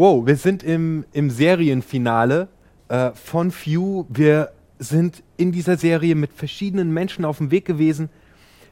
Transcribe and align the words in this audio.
Wow, 0.00 0.26
wir 0.26 0.36
sind 0.36 0.62
im, 0.62 1.04
im 1.12 1.28
Serienfinale 1.28 2.48
äh, 2.88 3.10
von 3.10 3.50
Few. 3.50 4.06
Wir 4.08 4.50
sind 4.78 5.22
in 5.36 5.52
dieser 5.52 5.76
Serie 5.76 6.14
mit 6.14 6.32
verschiedenen 6.32 6.90
Menschen 6.90 7.26
auf 7.26 7.36
dem 7.36 7.50
Weg 7.50 7.66
gewesen. 7.66 8.08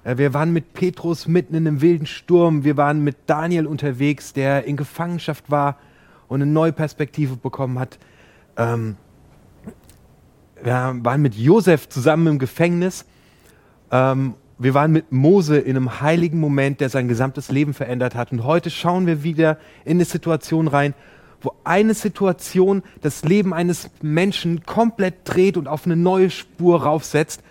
Äh, 0.05 0.17
wir 0.17 0.33
waren 0.33 0.55
mit 0.55 0.73
Petrus 0.73 1.29
mitten 1.29 1.55
in 1.55 1.67
einem 1.67 1.83
wilden 1.83 2.07
Sturm. 2.07 2.65
Wir 2.65 2.79
waren 2.79 3.05
mit 3.05 3.15
Daniel 3.27 3.67
unterwegs, 3.67 4.33
der 4.33 4.65
in 4.65 4.79
Gefangenschaft 4.79 5.51
war 5.51 5.77
und 6.29 6.41
eine 6.41 6.51
neue 6.51 6.73
Perspektive 6.73 7.37
bekommen 7.37 7.79
hat. 7.79 7.99
Ähm, 8.57 8.97
wir 10.63 10.73
waren 11.03 11.21
mit 11.21 11.35
Josef 11.35 11.91
zusammen 11.91 12.27
im 12.27 12.39
Gefängnis. 12.39 13.05
Ähm, 13.91 14.33
wir 14.57 14.73
waren 14.73 14.93
mit 14.93 15.13
Mose 15.13 15.59
in 15.59 15.77
einem 15.77 16.01
heiligen 16.01 16.41
Moment, 16.41 16.81
der 16.81 16.89
sein 16.89 17.07
gesamtes 17.07 17.51
Leben 17.51 17.75
verändert 17.75 18.15
hat. 18.15 18.33
Und 18.33 18.45
heute 18.45 18.71
schauen 18.71 19.07
wir 19.07 19.23
wieder 19.23 19.59
in 19.85 19.99
eine 19.99 20.07
Situation 20.07 20.69
rein, 20.69 20.95
wo 21.41 21.53
eine 21.65 21.95
Situation 21.95 22.83
das 23.01 23.25
Leben 23.25 23.55
eines 23.55 23.91
Menschen 24.03 24.65
komplett 24.65 25.15
dreht 25.25 25.57
und 25.57 25.69
auf 25.69 25.87
eine 25.87 25.97
neue 25.97 26.31
Spur 26.31 26.83
raufsetzt. 26.83 27.43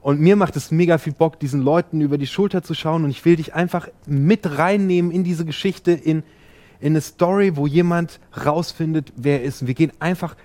Und 0.00 0.20
mir 0.20 0.36
macht 0.36 0.56
es 0.56 0.70
mega 0.70 0.98
viel 0.98 1.12
Bock, 1.12 1.38
diesen 1.38 1.62
Leuten 1.62 2.00
über 2.00 2.18
die 2.18 2.26
Schulter 2.26 2.62
zu 2.62 2.74
schauen. 2.74 3.04
Und 3.04 3.10
ich 3.10 3.24
will 3.24 3.36
dich 3.36 3.54
einfach 3.54 3.88
mit 4.06 4.58
reinnehmen 4.58 5.10
in 5.10 5.24
diese 5.24 5.44
Geschichte, 5.44 5.92
in, 5.92 6.24
in 6.80 6.92
eine 6.92 7.00
Story, 7.00 7.56
wo 7.56 7.66
jemand 7.66 8.20
rausfindet, 8.44 9.12
wer 9.16 9.40
er 9.40 9.44
ist. 9.44 9.62
Und 9.62 9.68
wir 9.68 9.74
gehen 9.74 9.92
einfach, 10.00 10.36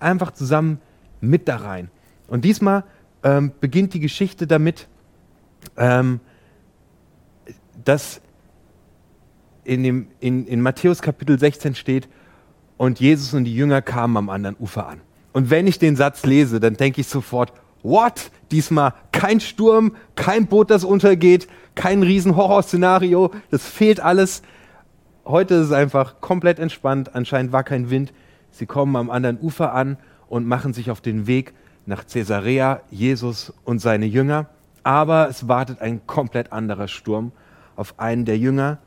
einfach 0.00 0.32
zusammen 0.32 0.80
mit 1.20 1.48
da 1.48 1.56
rein. 1.56 1.90
Und 2.26 2.44
diesmal 2.44 2.84
ähm, 3.22 3.52
beginnt 3.60 3.94
die 3.94 4.00
Geschichte 4.00 4.46
damit, 4.46 4.88
ähm, 5.76 6.20
dass 7.84 8.20
in, 9.64 9.82
dem, 9.82 10.08
in, 10.20 10.46
in 10.46 10.60
Matthäus 10.60 11.02
Kapitel 11.02 11.38
16 11.38 11.74
steht, 11.74 12.08
und 12.76 13.00
Jesus 13.00 13.34
und 13.34 13.44
die 13.44 13.54
Jünger 13.54 13.82
kamen 13.82 14.16
am 14.16 14.30
anderen 14.30 14.56
Ufer 14.58 14.88
an. 14.88 15.00
Und 15.32 15.50
wenn 15.50 15.66
ich 15.66 15.78
den 15.78 15.96
Satz 15.96 16.24
lese, 16.24 16.60
dann 16.60 16.74
denke 16.74 17.00
ich 17.00 17.08
sofort, 17.08 17.52
what? 17.82 18.30
Diesmal 18.50 18.94
kein 19.12 19.40
Sturm, 19.40 19.96
kein 20.16 20.46
Boot, 20.46 20.70
das 20.70 20.84
untergeht, 20.84 21.48
kein 21.74 22.02
Riesen-Horror-Szenario, 22.02 23.32
das 23.50 23.66
fehlt 23.66 24.00
alles. 24.00 24.42
Heute 25.24 25.54
ist 25.54 25.66
es 25.66 25.72
einfach 25.72 26.20
komplett 26.20 26.58
entspannt, 26.58 27.14
anscheinend 27.14 27.52
war 27.52 27.64
kein 27.64 27.90
Wind. 27.90 28.12
Sie 28.50 28.66
kommen 28.66 28.94
am 28.96 29.10
anderen 29.10 29.40
Ufer 29.40 29.72
an 29.72 29.96
und 30.28 30.46
machen 30.46 30.72
sich 30.72 30.90
auf 30.90 31.00
den 31.00 31.26
Weg 31.26 31.54
nach 31.86 32.06
Caesarea, 32.06 32.80
Jesus 32.90 33.52
und 33.64 33.80
seine 33.80 34.06
Jünger. 34.06 34.46
Aber 34.82 35.28
es 35.28 35.48
wartet 35.48 35.80
ein 35.80 36.06
komplett 36.06 36.52
anderer 36.52 36.88
Sturm 36.88 37.32
auf 37.74 37.98
einen 37.98 38.24
der 38.24 38.38
Jünger, 38.38 38.78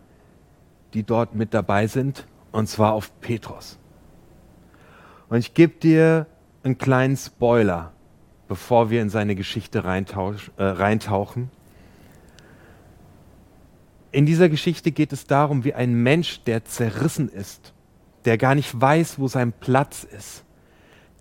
die 0.94 1.04
dort 1.04 1.36
mit 1.36 1.54
dabei 1.54 1.88
sind, 1.88 2.26
und 2.52 2.68
zwar 2.68 2.94
auf 2.94 3.20
Petrus. 3.22 3.78
Und 5.30 5.40
ich 5.40 5.54
gebe 5.54 5.74
dir 5.74 6.28
einen 6.64 6.78
kleinen 6.78 7.18
Spoiler, 7.18 7.92
bevor 8.48 8.90
wir 8.90 9.02
in 9.02 9.10
seine 9.10 9.36
Geschichte 9.36 9.80
äh, 9.80 10.64
reintauchen. 10.64 11.52
In 14.12 14.26
dieser 14.26 14.50
Geschichte 14.50 14.92
geht 14.92 15.12
es 15.12 15.26
darum, 15.26 15.64
wie 15.64 15.74
ein 15.74 15.94
Mensch, 15.94 16.44
der 16.44 16.64
zerrissen 16.66 17.30
ist, 17.30 17.74
der 18.26 18.38
gar 18.38 18.56
nicht 18.56 18.80
weiß, 18.80 19.20
wo 19.20 19.28
sein 19.28 19.54
Platz 19.54 20.04
ist, 20.04 20.44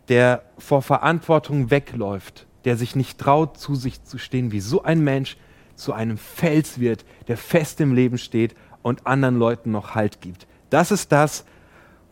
der 0.09 0.45
vor 0.59 0.83
Verantwortung 0.83 1.71
wegläuft, 1.71 2.47
der 2.65 2.77
sich 2.77 2.97
nicht 2.97 3.19
traut, 3.19 3.59
zu 3.59 3.75
sich 3.75 4.05
zu 4.05 4.19
stehen, 4.19 4.53
wie 4.53 4.61
so 4.61 4.83
ein 4.83 5.01
Mensch 5.01 5.37
zu 5.75 5.93
einem 5.93 6.17
Fels 6.17 6.81
wird, 6.81 7.05
der 7.29 7.37
fest 7.37 7.81
im 7.81 7.93
Leben 7.95 8.19
steht 8.19 8.55
und 8.83 9.07
anderen 9.07 9.37
Leuten 9.37 9.73
noch 9.73 9.95
Halt 9.95 10.21
gibt. 10.21 10.47
Das 10.71 10.91
ist 10.91 11.13
das, 11.13 11.45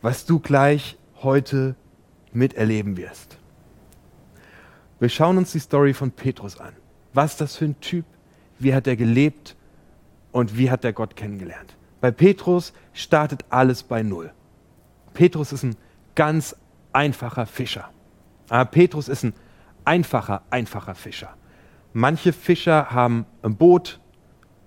was 0.01 0.25
du 0.25 0.39
gleich 0.39 0.97
heute 1.21 1.75
miterleben 2.31 2.97
wirst. 2.97 3.37
Wir 4.99 5.09
schauen 5.09 5.37
uns 5.37 5.51
die 5.51 5.59
Story 5.59 5.93
von 5.93 6.11
Petrus 6.11 6.59
an. 6.59 6.73
Was 7.13 7.33
ist 7.33 7.41
das 7.41 7.55
für 7.57 7.65
ein 7.65 7.79
Typ? 7.79 8.05
Wie 8.59 8.73
hat 8.73 8.87
er 8.87 8.95
gelebt? 8.95 9.55
Und 10.31 10.57
wie 10.57 10.69
hat 10.69 10.83
er 10.83 10.93
Gott 10.93 11.15
kennengelernt? 11.15 11.75
Bei 12.01 12.11
Petrus 12.11 12.73
startet 12.93 13.45
alles 13.49 13.83
bei 13.83 14.03
Null. 14.03 14.31
Petrus 15.13 15.53
ist 15.53 15.63
ein 15.63 15.75
ganz 16.13 16.55
einfacher 16.93 17.45
Fischer. 17.45 17.89
Aber 18.49 18.59
ah, 18.59 18.65
Petrus 18.65 19.07
ist 19.07 19.23
ein 19.23 19.33
einfacher, 19.85 20.43
einfacher 20.49 20.93
Fischer. 20.95 21.35
Manche 21.93 22.33
Fischer 22.33 22.91
haben 22.91 23.25
ein 23.41 23.55
Boot. 23.55 23.99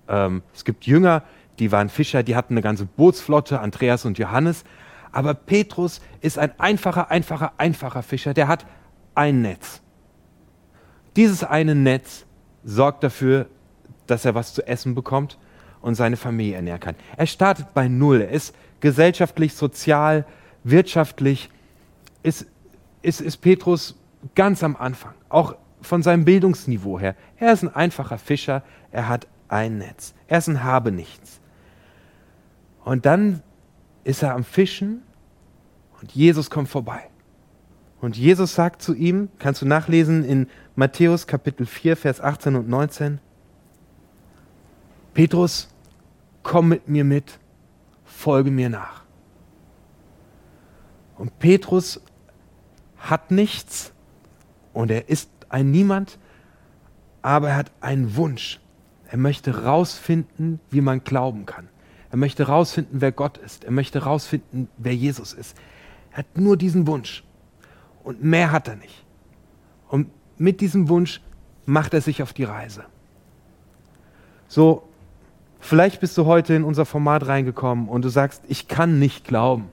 Ähm, 0.07 0.43
es 0.53 0.65
gibt 0.65 0.85
Jünger, 0.85 1.23
die 1.59 1.71
waren 1.71 1.89
Fischer, 1.89 2.23
die 2.23 2.35
hatten 2.35 2.53
eine 2.53 2.61
ganze 2.61 2.85
Bootsflotte, 2.85 3.59
Andreas 3.59 4.05
und 4.05 4.17
Johannes. 4.17 4.63
Aber 5.11 5.33
Petrus 5.33 6.01
ist 6.21 6.37
ein 6.37 6.57
einfacher, 6.59 7.11
einfacher, 7.11 7.53
einfacher 7.57 8.03
Fischer, 8.03 8.33
der 8.33 8.47
hat 8.47 8.65
ein 9.15 9.41
Netz. 9.41 9.81
Dieses 11.15 11.43
eine 11.43 11.75
Netz 11.75 12.25
sorgt 12.63 13.03
dafür, 13.03 13.47
dass 14.07 14.25
er 14.25 14.35
was 14.35 14.53
zu 14.53 14.65
essen 14.67 14.95
bekommt 14.95 15.37
und 15.81 15.95
seine 15.95 16.17
Familie 16.17 16.55
ernähren 16.55 16.79
kann. 16.79 16.95
Er 17.17 17.25
startet 17.25 17.73
bei 17.73 17.87
Null. 17.87 18.21
Er 18.21 18.29
ist 18.29 18.55
gesellschaftlich, 18.79 19.53
sozial, 19.53 20.25
wirtschaftlich, 20.63 21.49
ist, 22.23 22.45
ist, 23.01 23.21
ist 23.21 23.37
Petrus 23.37 23.97
ganz 24.35 24.63
am 24.63 24.75
Anfang, 24.75 25.13
auch 25.29 25.55
von 25.81 26.03
seinem 26.03 26.25
Bildungsniveau 26.25 26.99
her. 26.99 27.15
Er 27.37 27.53
ist 27.53 27.63
ein 27.63 27.73
einfacher 27.73 28.17
Fischer, 28.17 28.63
er 28.91 29.07
hat 29.07 29.27
ein 29.47 29.77
Netz. 29.77 30.13
Er 30.27 30.39
ist 30.39 30.47
ein 30.47 30.63
Habenichts. 30.63 31.38
Und 32.89 33.05
dann 33.05 33.43
ist 34.03 34.23
er 34.23 34.33
am 34.33 34.43
Fischen 34.43 35.03
und 36.01 36.11
Jesus 36.11 36.49
kommt 36.49 36.69
vorbei. 36.69 37.03
Und 38.01 38.17
Jesus 38.17 38.55
sagt 38.55 38.81
zu 38.81 38.95
ihm, 38.95 39.29
kannst 39.37 39.61
du 39.61 39.67
nachlesen 39.67 40.23
in 40.23 40.47
Matthäus 40.75 41.27
Kapitel 41.27 41.67
4, 41.67 41.95
Vers 41.95 42.19
18 42.19 42.55
und 42.55 42.67
19, 42.67 43.19
Petrus, 45.13 45.69
komm 46.41 46.69
mit 46.69 46.87
mir 46.87 47.03
mit, 47.03 47.37
folge 48.05 48.49
mir 48.49 48.69
nach. 48.71 49.03
Und 51.15 51.37
Petrus 51.37 52.01
hat 52.97 53.29
nichts 53.29 53.93
und 54.73 54.89
er 54.89 55.09
ist 55.09 55.29
ein 55.49 55.69
Niemand, 55.69 56.17
aber 57.21 57.49
er 57.49 57.57
hat 57.57 57.71
einen 57.81 58.15
Wunsch. 58.15 58.59
Er 59.11 59.19
möchte 59.19 59.63
rausfinden, 59.63 60.59
wie 60.71 60.81
man 60.81 61.03
glauben 61.03 61.45
kann. 61.45 61.69
Er 62.11 62.17
möchte 62.17 62.47
herausfinden, 62.47 63.01
wer 63.01 63.11
Gott 63.11 63.37
ist. 63.37 63.63
Er 63.63 63.71
möchte 63.71 64.01
herausfinden, 64.01 64.67
wer 64.77 64.95
Jesus 64.95 65.33
ist. 65.33 65.55
Er 66.11 66.19
hat 66.19 66.37
nur 66.37 66.57
diesen 66.57 66.87
Wunsch. 66.87 67.23
Und 68.03 68.23
mehr 68.23 68.51
hat 68.51 68.67
er 68.67 68.75
nicht. 68.75 69.03
Und 69.89 70.09
mit 70.37 70.61
diesem 70.61 70.89
Wunsch 70.89 71.21
macht 71.65 71.93
er 71.93 72.01
sich 72.01 72.23
auf 72.23 72.33
die 72.33 72.45
Reise. 72.45 72.85
So, 74.47 74.83
vielleicht 75.59 75.99
bist 75.99 76.17
du 76.17 76.25
heute 76.25 76.55
in 76.55 76.63
unser 76.63 76.85
Format 76.85 77.27
reingekommen 77.27 77.87
und 77.87 78.03
du 78.03 78.09
sagst, 78.09 78.43
ich 78.47 78.67
kann 78.67 78.97
nicht 78.97 79.25
glauben. 79.25 79.69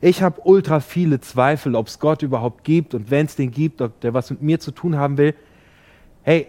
Ich 0.00 0.22
habe 0.22 0.40
ultra 0.44 0.80
viele 0.80 1.20
Zweifel, 1.20 1.74
ob 1.74 1.88
es 1.88 1.98
Gott 1.98 2.22
überhaupt 2.22 2.64
gibt 2.64 2.94
und 2.94 3.10
wenn 3.10 3.26
es 3.26 3.36
den 3.36 3.50
gibt, 3.50 3.82
ob 3.82 4.00
der 4.00 4.14
was 4.14 4.30
mit 4.30 4.40
mir 4.40 4.60
zu 4.60 4.70
tun 4.70 4.96
haben 4.96 5.18
will. 5.18 5.34
Hey, 6.22 6.46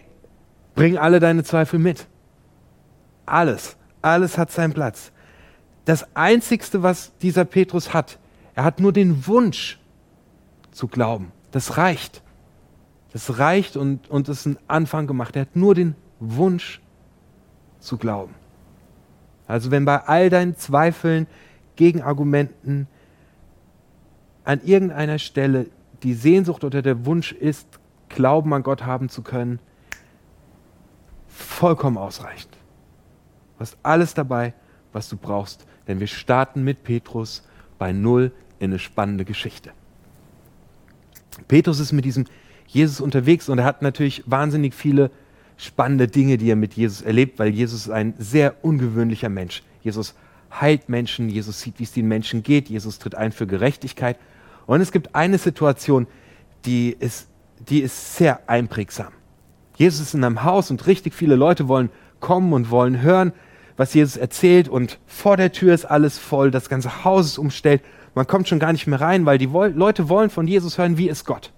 bring 0.75 0.97
alle 0.97 1.19
deine 1.19 1.43
Zweifel 1.43 1.79
mit. 1.79 2.07
Alles. 3.25 3.75
Alles 4.01 4.37
hat 4.37 4.51
seinen 4.51 4.73
Platz. 4.73 5.11
Das 5.85 6.15
Einzigste, 6.15 6.83
was 6.83 7.17
dieser 7.19 7.45
Petrus 7.45 7.93
hat, 7.93 8.19
er 8.55 8.63
hat 8.63 8.79
nur 8.79 8.93
den 8.93 9.27
Wunsch 9.27 9.79
zu 10.71 10.87
glauben. 10.87 11.31
Das 11.51 11.77
reicht. 11.77 12.21
Das 13.13 13.39
reicht 13.39 13.77
und, 13.77 14.09
und 14.09 14.29
ist 14.29 14.45
ein 14.45 14.57
Anfang 14.67 15.07
gemacht. 15.07 15.35
Er 15.35 15.43
hat 15.43 15.55
nur 15.55 15.75
den 15.75 15.95
Wunsch 16.19 16.81
zu 17.79 17.97
glauben. 17.97 18.33
Also 19.47 19.71
wenn 19.71 19.85
bei 19.85 19.97
all 19.97 20.29
deinen 20.29 20.55
Zweifeln, 20.55 21.27
Gegenargumenten 21.75 22.87
an 24.43 24.61
irgendeiner 24.63 25.19
Stelle 25.19 25.67
die 26.03 26.13
Sehnsucht 26.13 26.63
oder 26.63 26.81
der 26.81 27.05
Wunsch 27.05 27.31
ist, 27.31 27.67
Glauben 28.09 28.53
an 28.53 28.63
Gott 28.63 28.85
haben 28.85 29.07
zu 29.07 29.21
können, 29.21 29.59
vollkommen 31.27 31.97
ausreichend. 31.97 32.57
Du 33.61 33.67
hast 33.67 33.77
alles 33.83 34.15
dabei, 34.15 34.55
was 34.91 35.07
du 35.07 35.17
brauchst, 35.17 35.67
denn 35.87 35.99
wir 35.99 36.07
starten 36.07 36.63
mit 36.63 36.83
Petrus 36.83 37.43
bei 37.77 37.91
Null 37.91 38.31
in 38.57 38.71
eine 38.71 38.79
spannende 38.79 39.23
Geschichte. 39.23 39.69
Petrus 41.47 41.79
ist 41.79 41.91
mit 41.91 42.03
diesem 42.03 42.25
Jesus 42.65 42.99
unterwegs 43.01 43.49
und 43.49 43.59
er 43.59 43.65
hat 43.65 43.83
natürlich 43.83 44.23
wahnsinnig 44.25 44.73
viele 44.73 45.11
spannende 45.57 46.07
Dinge, 46.07 46.39
die 46.39 46.49
er 46.49 46.55
mit 46.55 46.73
Jesus 46.73 47.03
erlebt, 47.03 47.37
weil 47.37 47.49
Jesus 47.49 47.81
ist 47.81 47.91
ein 47.91 48.15
sehr 48.17 48.65
ungewöhnlicher 48.65 49.29
Mensch. 49.29 49.61
Jesus 49.83 50.15
heilt 50.59 50.89
Menschen, 50.89 51.29
Jesus 51.29 51.61
sieht, 51.61 51.77
wie 51.77 51.83
es 51.83 51.91
den 51.91 52.07
Menschen 52.07 52.41
geht, 52.41 52.67
Jesus 52.67 52.97
tritt 52.97 53.13
ein 53.13 53.31
für 53.31 53.45
Gerechtigkeit. 53.45 54.17
Und 54.65 54.81
es 54.81 54.91
gibt 54.91 55.13
eine 55.13 55.37
Situation, 55.37 56.07
die 56.65 56.97
ist, 56.99 57.27
die 57.69 57.81
ist 57.81 58.15
sehr 58.15 58.49
einprägsam. 58.49 59.13
Jesus 59.75 59.99
ist 60.01 60.13
in 60.15 60.23
einem 60.23 60.43
Haus 60.43 60.71
und 60.71 60.87
richtig 60.87 61.13
viele 61.13 61.35
Leute 61.35 61.67
wollen 61.67 61.91
kommen 62.19 62.53
und 62.53 62.71
wollen 62.71 63.01
hören, 63.01 63.33
was 63.77 63.93
Jesus 63.93 64.17
erzählt 64.17 64.69
und 64.69 64.99
vor 65.07 65.37
der 65.37 65.51
Tür 65.51 65.73
ist 65.73 65.85
alles 65.85 66.17
voll, 66.17 66.51
das 66.51 66.69
ganze 66.69 67.03
Haus 67.03 67.25
ist 67.25 67.37
umstellt, 67.37 67.81
Man 68.13 68.27
kommt 68.27 68.47
schon 68.47 68.59
gar 68.59 68.73
nicht 68.73 68.87
mehr 68.87 68.99
rein, 68.99 69.25
weil 69.25 69.37
die 69.37 69.45
Leute 69.45 70.09
wollen 70.09 70.29
von 70.29 70.47
Jesus 70.47 70.77
hören, 70.77 70.97
wie 70.97 71.07
ist 71.07 71.25
Gott. 71.25 71.53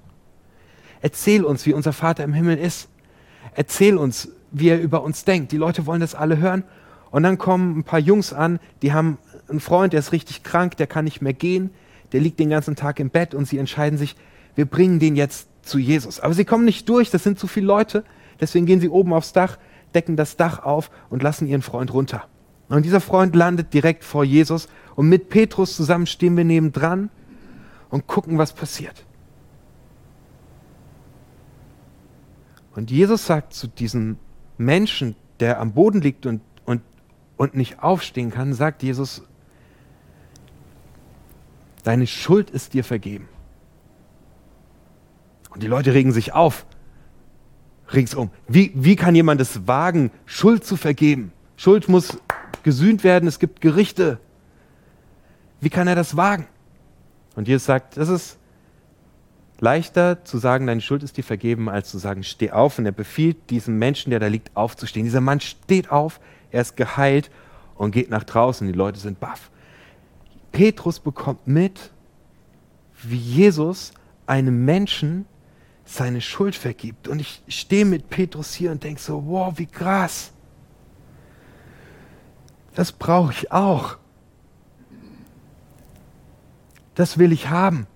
Erzähl 1.01 1.43
uns, 1.43 1.65
wie 1.65 1.73
unser 1.73 1.93
Vater 1.93 2.23
im 2.23 2.33
Himmel 2.33 2.57
ist. 2.57 2.89
Erzähl 3.55 3.97
uns, 3.97 4.29
wie 4.51 4.69
er 4.69 4.79
über 4.79 5.03
uns 5.03 5.25
denkt. 5.25 5.51
Die 5.51 5.57
Leute 5.57 5.85
wollen 5.85 5.99
das 5.99 6.15
alle 6.15 6.37
hören. 6.37 6.63
Und 7.11 7.23
dann 7.23 7.37
kommen 7.37 7.79
ein 7.79 7.83
paar 7.83 7.99
Jungs 7.99 8.33
an, 8.33 8.59
die 8.81 8.93
haben 8.93 9.17
einen 9.49 9.59
Freund, 9.59 9.93
der 9.93 9.99
ist 9.99 10.13
richtig 10.13 10.43
krank, 10.43 10.77
der 10.77 10.87
kann 10.87 11.05
nicht 11.05 11.21
mehr 11.21 11.33
gehen, 11.33 11.71
der 12.11 12.21
liegt 12.21 12.39
den 12.39 12.49
ganzen 12.49 12.75
Tag 12.75 12.99
im 12.99 13.09
Bett 13.09 13.35
und 13.35 13.47
sie 13.47 13.57
entscheiden 13.57 13.99
sich, 13.99 14.15
wir 14.55 14.65
bringen 14.65 14.99
den 14.99 15.15
jetzt 15.15 15.47
zu 15.61 15.77
Jesus. 15.77 16.19
Aber 16.19 16.33
sie 16.33 16.45
kommen 16.45 16.65
nicht 16.65 16.87
durch, 16.89 17.11
das 17.11 17.23
sind 17.23 17.37
zu 17.37 17.47
viele 17.47 17.67
Leute. 17.67 18.03
Deswegen 18.39 18.65
gehen 18.65 18.79
sie 18.79 18.89
oben 18.89 19.13
aufs 19.13 19.33
Dach, 19.33 19.57
decken 19.95 20.15
das 20.15 20.37
Dach 20.37 20.63
auf 20.63 20.91
und 21.09 21.23
lassen 21.23 21.47
ihren 21.47 21.61
Freund 21.61 21.93
runter. 21.93 22.25
Und 22.69 22.83
dieser 22.85 23.01
Freund 23.01 23.35
landet 23.35 23.73
direkt 23.73 24.03
vor 24.03 24.23
Jesus 24.23 24.67
und 24.95 25.07
mit 25.07 25.29
Petrus 25.29 25.75
zusammen 25.75 26.07
stehen 26.07 26.35
wir 26.37 26.43
nebendran 26.43 27.09
und 27.89 28.07
gucken, 28.07 28.37
was 28.37 28.53
passiert. 28.53 29.05
Und 32.75 32.89
Jesus 32.89 33.27
sagt 33.27 33.53
zu 33.53 33.67
diesem 33.67 34.17
Menschen, 34.57 35.15
der 35.39 35.59
am 35.59 35.73
Boden 35.73 36.01
liegt 36.01 36.25
und, 36.25 36.41
und, 36.65 36.81
und 37.37 37.55
nicht 37.55 37.83
aufstehen 37.83 38.31
kann, 38.31 38.53
sagt 38.53 38.81
Jesus, 38.81 39.23
deine 41.83 42.07
Schuld 42.07 42.49
ist 42.49 42.73
dir 42.73 42.83
vergeben. 42.83 43.27
Und 45.51 45.61
die 45.61 45.67
Leute 45.67 45.93
regen 45.93 46.11
sich 46.11 46.33
auf, 46.33 46.65
ringsum. 47.93 48.29
Wie, 48.47 48.71
wie 48.75 48.95
kann 48.95 49.15
jemand 49.15 49.41
es 49.41 49.67
wagen, 49.67 50.11
Schuld 50.25 50.63
zu 50.63 50.75
vergeben? 50.77 51.31
Schuld 51.55 51.89
muss 51.89 52.17
gesühnt 52.63 53.03
werden, 53.03 53.27
es 53.27 53.39
gibt 53.39 53.61
Gerichte. 53.61 54.19
Wie 55.61 55.69
kann 55.69 55.87
er 55.87 55.95
das 55.95 56.17
wagen? 56.17 56.47
Und 57.35 57.47
Jesus 57.47 57.65
sagt, 57.65 57.97
das 57.97 58.09
ist 58.09 58.37
leichter 59.59 60.23
zu 60.25 60.37
sagen, 60.37 60.67
deine 60.67 60.81
Schuld 60.81 61.03
ist 61.03 61.17
dir 61.17 61.23
vergeben, 61.23 61.69
als 61.69 61.89
zu 61.89 61.97
sagen, 61.97 62.23
steh 62.23 62.51
auf. 62.51 62.79
Und 62.79 62.85
er 62.85 62.91
befiehlt 62.91 63.49
diesem 63.49 63.79
Menschen, 63.79 64.09
der 64.09 64.19
da 64.19 64.27
liegt, 64.27 64.55
aufzustehen. 64.55 65.05
Dieser 65.05 65.21
Mann 65.21 65.39
steht 65.39 65.91
auf, 65.91 66.19
er 66.51 66.61
ist 66.61 66.75
geheilt 66.75 67.31
und 67.75 67.91
geht 67.91 68.09
nach 68.09 68.23
draußen. 68.23 68.67
Die 68.67 68.73
Leute 68.73 68.99
sind 68.99 69.19
baff. 69.19 69.49
Petrus 70.51 70.99
bekommt 70.99 71.47
mit, 71.47 71.91
wie 73.01 73.17
Jesus 73.17 73.93
einem 74.27 74.65
Menschen 74.65 75.25
seine 75.85 76.21
Schuld 76.21 76.55
vergibt. 76.55 77.07
Und 77.07 77.19
ich 77.19 77.43
stehe 77.47 77.85
mit 77.85 78.09
Petrus 78.09 78.53
hier 78.53 78.71
und 78.71 78.83
denke 78.83 79.01
so, 79.01 79.25
wow, 79.25 79.53
wie 79.57 79.65
krass. 79.65 80.31
Das 82.73 82.91
brauche 82.91 83.31
ich 83.33 83.51
auch. 83.51 83.97
Das 86.95 87.17
will 87.17 87.31
ich 87.31 87.49
haben. 87.49 87.87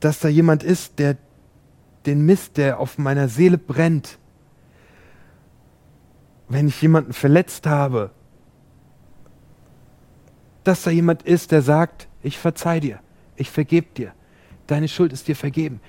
Dass 0.00 0.18
da 0.18 0.28
jemand 0.28 0.62
ist, 0.62 0.98
der 0.98 1.16
den 2.06 2.24
Mist, 2.24 2.56
der 2.56 2.80
auf 2.80 2.98
meiner 2.98 3.28
Seele 3.28 3.58
brennt, 3.58 4.18
wenn 6.48 6.68
ich 6.68 6.80
jemanden 6.82 7.12
verletzt 7.12 7.66
habe, 7.66 8.10
dass 10.64 10.82
da 10.82 10.90
jemand 10.90 11.22
ist, 11.22 11.52
der 11.52 11.62
sagt, 11.62 12.08
ich 12.22 12.38
verzeih 12.38 12.80
dir, 12.80 13.00
ich 13.36 13.50
vergeb 13.50 13.94
dir, 13.94 14.12
deine 14.66 14.88
Schuld 14.88 15.12
ist 15.12 15.28
dir 15.28 15.36
vergeben. 15.36 15.80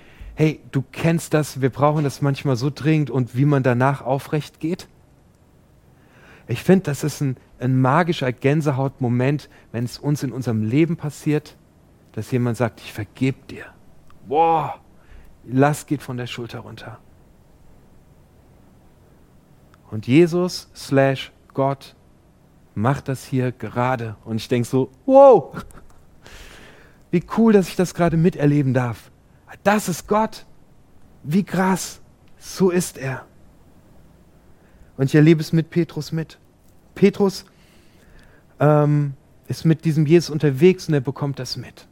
Hey, 0.41 0.59
du 0.71 0.83
kennst 0.91 1.35
das, 1.35 1.61
wir 1.61 1.69
brauchen 1.69 2.03
das 2.03 2.23
manchmal 2.23 2.55
so 2.55 2.71
dringend 2.71 3.11
und 3.11 3.37
wie 3.37 3.45
man 3.45 3.61
danach 3.61 4.01
aufrecht 4.01 4.59
geht? 4.59 4.87
Ich 6.47 6.63
finde, 6.63 6.85
das 6.85 7.03
ist 7.03 7.21
ein, 7.21 7.37
ein 7.59 7.79
magischer 7.79 8.31
Gänsehautmoment, 8.31 9.51
wenn 9.71 9.83
es 9.83 9.99
uns 9.99 10.23
in 10.23 10.31
unserem 10.31 10.63
Leben 10.63 10.97
passiert, 10.97 11.57
dass 12.13 12.31
jemand 12.31 12.57
sagt, 12.57 12.81
ich 12.81 12.91
vergebe 12.91 13.37
dir. 13.51 13.65
Boah, 14.27 14.79
Last 15.43 15.85
geht 15.85 16.01
von 16.01 16.17
der 16.17 16.25
Schulter 16.25 16.61
runter. 16.61 16.97
Und 19.91 20.07
Jesus 20.07 20.71
slash 20.75 21.31
Gott 21.53 21.95
macht 22.73 23.09
das 23.09 23.25
hier 23.25 23.51
gerade. 23.51 24.15
Und 24.25 24.37
ich 24.37 24.47
denke 24.47 24.67
so, 24.67 24.89
wow, 25.05 25.63
wie 27.11 27.23
cool, 27.37 27.53
dass 27.53 27.67
ich 27.67 27.75
das 27.75 27.93
gerade 27.93 28.17
miterleben 28.17 28.73
darf. 28.73 29.10
Das 29.63 29.89
ist 29.89 30.07
Gott. 30.07 30.45
Wie 31.23 31.43
krass. 31.43 32.01
So 32.37 32.69
ist 32.69 32.97
er. 32.97 33.25
Und 34.97 35.05
ich 35.05 35.15
erlebe 35.15 35.41
es 35.41 35.53
mit 35.53 35.69
Petrus 35.69 36.11
mit. 36.11 36.37
Petrus 36.95 37.45
ähm, 38.59 39.13
ist 39.47 39.65
mit 39.65 39.85
diesem 39.85 40.05
Jesus 40.05 40.29
unterwegs 40.29 40.87
und 40.87 40.93
er 40.93 41.01
bekommt 41.01 41.39
das 41.39 41.57
mit. 41.57 41.87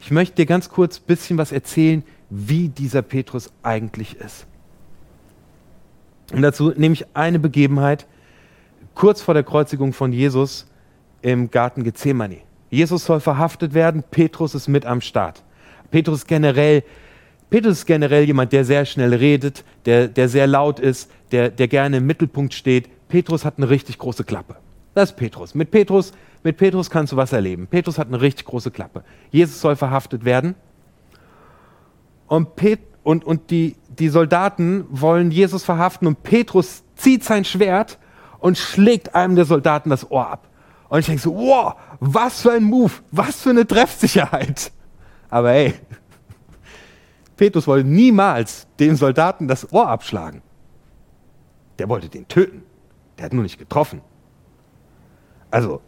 Ich 0.00 0.10
möchte 0.10 0.36
dir 0.36 0.46
ganz 0.46 0.68
kurz 0.68 0.98
ein 0.98 1.06
bisschen 1.06 1.38
was 1.38 1.52
erzählen, 1.52 2.02
wie 2.30 2.68
dieser 2.68 3.02
Petrus 3.02 3.50
eigentlich 3.62 4.16
ist. 4.16 4.46
Und 6.32 6.42
dazu 6.42 6.70
nehme 6.76 6.92
ich 6.92 7.06
eine 7.14 7.38
Begebenheit 7.38 8.06
kurz 8.94 9.22
vor 9.22 9.34
der 9.34 9.44
Kreuzigung 9.44 9.92
von 9.92 10.12
Jesus 10.12 10.66
im 11.22 11.50
Garten 11.50 11.84
Gethsemane. 11.84 12.38
Jesus 12.70 13.04
soll 13.04 13.20
verhaftet 13.20 13.72
werden, 13.72 14.02
Petrus 14.02 14.54
ist 14.54 14.68
mit 14.68 14.84
am 14.84 15.00
Start. 15.00 15.42
Petrus 15.90 16.26
generell, 16.26 16.82
Petrus 17.50 17.78
ist 17.78 17.86
generell 17.86 18.24
jemand, 18.24 18.52
der 18.52 18.64
sehr 18.64 18.84
schnell 18.84 19.14
redet, 19.14 19.64
der, 19.86 20.08
der 20.08 20.28
sehr 20.28 20.46
laut 20.46 20.80
ist, 20.80 21.10
der, 21.32 21.50
der 21.50 21.68
gerne 21.68 21.98
im 21.98 22.06
Mittelpunkt 22.06 22.54
steht. 22.54 22.88
Petrus 23.08 23.44
hat 23.44 23.54
eine 23.56 23.70
richtig 23.70 23.98
große 23.98 24.24
Klappe. 24.24 24.56
Das 24.94 25.10
ist 25.10 25.16
Petrus. 25.16 25.54
Mit 25.54 25.70
Petrus, 25.70 26.12
mit 26.42 26.56
Petrus 26.56 26.90
kannst 26.90 27.12
du 27.12 27.16
was 27.16 27.32
erleben. 27.32 27.66
Petrus 27.66 27.98
hat 27.98 28.08
eine 28.08 28.20
richtig 28.20 28.46
große 28.46 28.70
Klappe. 28.70 29.04
Jesus 29.30 29.60
soll 29.60 29.76
verhaftet 29.76 30.24
werden. 30.24 30.54
Und, 32.26 32.56
Pet 32.56 32.80
und, 33.02 33.24
und 33.24 33.50
die, 33.50 33.76
die 33.88 34.08
Soldaten 34.08 34.84
wollen 34.90 35.30
Jesus 35.30 35.64
verhaften 35.64 36.06
und 36.06 36.22
Petrus 36.22 36.82
zieht 36.96 37.24
sein 37.24 37.44
Schwert 37.44 37.98
und 38.38 38.58
schlägt 38.58 39.14
einem 39.14 39.34
der 39.34 39.46
Soldaten 39.46 39.90
das 39.90 40.10
Ohr 40.10 40.28
ab. 40.28 40.48
Und 40.88 41.00
ich 41.00 41.06
denke 41.06 41.22
so, 41.22 41.34
wow, 41.34 41.74
was 42.00 42.42
für 42.42 42.52
ein 42.52 42.64
Move, 42.64 42.92
was 43.10 43.42
für 43.42 43.50
eine 43.50 43.66
Treffsicherheit. 43.66 44.72
Aber 45.30 45.50
hey, 45.50 45.74
Petrus 47.36 47.66
wollte 47.66 47.88
niemals 47.88 48.66
dem 48.80 48.96
Soldaten 48.96 49.48
das 49.48 49.72
Ohr 49.72 49.88
abschlagen. 49.88 50.42
Der 51.78 51.88
wollte 51.88 52.08
den 52.08 52.26
töten. 52.26 52.62
Der 53.16 53.26
hat 53.26 53.32
nur 53.32 53.42
nicht 53.42 53.58
getroffen. 53.58 54.00
Also, 55.50 55.80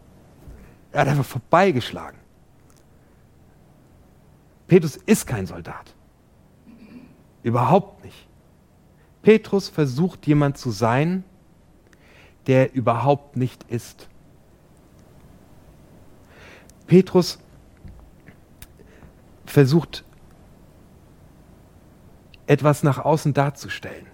er 0.93 1.03
hat 1.03 1.09
einfach 1.09 1.25
vorbeigeschlagen. 1.25 2.19
Petrus 4.67 4.97
ist 4.97 5.27
kein 5.27 5.47
Soldat. 5.47 5.95
Überhaupt 7.43 8.05
nicht. 8.05 8.29
Petrus 9.23 9.69
versucht 9.69 10.27
jemand 10.27 10.59
zu 10.59 10.71
sein, 10.71 11.25
der 12.47 12.75
überhaupt 12.75 13.37
nicht 13.37 13.65
ist. 13.65 14.09
Petrus 16.87 17.39
versucht 19.51 20.05
etwas 22.47 22.83
nach 22.83 22.99
außen 22.99 23.33
darzustellen. 23.33 24.07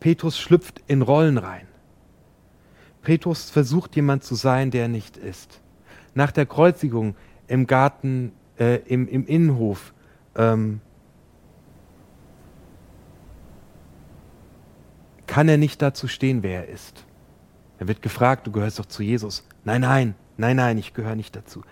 Petrus 0.00 0.38
schlüpft 0.38 0.82
in 0.86 1.02
Rollen 1.02 1.38
rein. 1.38 1.66
Petrus 3.02 3.50
versucht 3.50 3.96
jemand 3.96 4.24
zu 4.24 4.34
sein, 4.34 4.70
der 4.70 4.88
nicht 4.88 5.16
ist. 5.16 5.60
Nach 6.14 6.30
der 6.30 6.46
Kreuzigung 6.46 7.16
im 7.48 7.66
Garten, 7.66 8.32
äh, 8.58 8.76
im, 8.86 9.08
im 9.08 9.26
Innenhof, 9.26 9.92
ähm, 10.36 10.80
kann 15.26 15.48
er 15.48 15.58
nicht 15.58 15.82
dazu 15.82 16.06
stehen, 16.06 16.42
wer 16.42 16.66
er 16.66 16.72
ist. 16.72 17.04
Er 17.78 17.88
wird 17.88 18.02
gefragt, 18.02 18.46
du 18.46 18.52
gehörst 18.52 18.78
doch 18.78 18.86
zu 18.86 19.02
Jesus. 19.02 19.46
Nein, 19.64 19.80
nein, 19.80 20.14
nein, 20.36 20.56
nein, 20.56 20.78
ich 20.78 20.94
gehöre 20.94 21.16
nicht 21.16 21.34
dazu. 21.34 21.62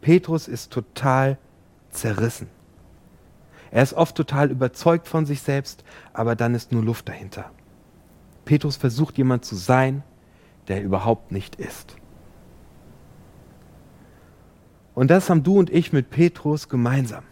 Petrus 0.00 0.48
ist 0.48 0.72
total 0.72 1.38
zerrissen. 1.92 2.48
Er 3.70 3.82
ist 3.82 3.94
oft 3.94 4.14
total 4.16 4.50
überzeugt 4.50 5.08
von 5.08 5.24
sich 5.24 5.40
selbst, 5.42 5.84
aber 6.12 6.36
dann 6.36 6.54
ist 6.54 6.72
nur 6.72 6.82
Luft 6.82 7.08
dahinter. 7.08 7.50
Petrus 8.44 8.76
versucht 8.76 9.16
jemand 9.16 9.44
zu 9.44 9.56
sein, 9.56 10.02
der 10.68 10.82
überhaupt 10.82 11.32
nicht 11.32 11.56
ist. 11.56 11.96
Und 14.94 15.10
das 15.10 15.30
haben 15.30 15.42
du 15.42 15.58
und 15.58 15.70
ich 15.70 15.92
mit 15.92 16.10
Petrus 16.10 16.68
gemeinsam. 16.68 17.24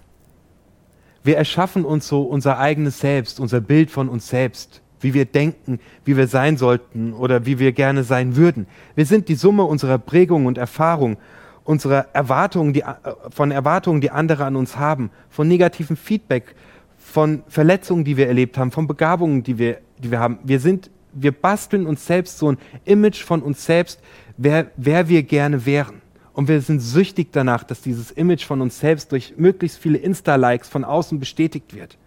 Wir 1.23 1.37
erschaffen 1.37 1.85
uns 1.85 2.09
so 2.09 2.23
unser 2.23 2.59
eigenes 2.59 3.01
Selbst, 3.01 3.39
unser 3.41 3.61
Bild 3.61 3.91
von 3.91 4.09
uns 4.09 4.29
selbst, 4.29 4.81
wie 5.01 5.13
wir 5.13 5.27
denken, 5.27 5.79
wie 6.05 6.17
wir 6.17 6.27
sein 6.27 6.57
sollten 6.57 7.13
oder 7.13 7.45
wie 7.45 7.59
wir 7.59 7.73
gerne 7.73 8.05
sein 8.05 8.37
würden. 8.37 8.67
Wir 8.95 9.05
sind 9.05 9.29
die 9.29 9.35
Summe 9.35 9.65
unserer 9.65 9.99
Prägung 9.99 10.47
und 10.47 10.57
Erfahrung 10.57 11.19
unserer 11.65 12.07
Erwartungen, 12.13 12.73
die, 12.73 12.83
äh, 12.83 12.95
von 13.31 13.51
Erwartungen, 13.51 14.01
die 14.01 14.11
andere 14.11 14.45
an 14.45 14.57
uns 14.57 14.77
haben, 14.77 15.11
von 15.29 15.49
negativem 15.49 15.97
Feedback, 15.97 16.55
von 16.99 17.43
Verletzungen, 17.49 18.05
die 18.05 18.17
wir 18.17 18.29
erlebt 18.29 18.59
haben, 18.59 18.71
von 18.71 18.87
Begabungen, 18.87 19.43
die 19.43 19.59
wir, 19.59 19.79
die 19.99 20.11
wir 20.11 20.21
haben. 20.21 20.39
Wir 20.45 20.61
sind, 20.61 20.91
wir 21.13 21.33
basteln 21.33 21.87
uns 21.87 22.07
selbst 22.07 22.39
so 22.39 22.53
ein 22.53 22.59
Image 22.85 23.23
von 23.23 23.43
uns 23.43 23.65
selbst, 23.65 24.01
wer, 24.37 24.71
wer 24.77 25.09
wir 25.09 25.23
gerne 25.23 25.67
wären. 25.67 26.03
Und 26.33 26.49
wir 26.49 26.61
sind 26.61 26.81
süchtig 26.81 27.29
danach, 27.33 27.65
dass 27.65 27.83
dieses 27.83 28.11
Image 28.13 28.45
von 28.45 28.61
uns 28.61 28.79
selbst 28.79 29.13
durch 29.13 29.35
möglichst 29.37 29.79
viele 29.79 29.99
Insta-Likes 29.99 30.69
von 30.69 30.85
außen 30.85 31.19
bestätigt 31.19 31.75
wird. 31.75 31.99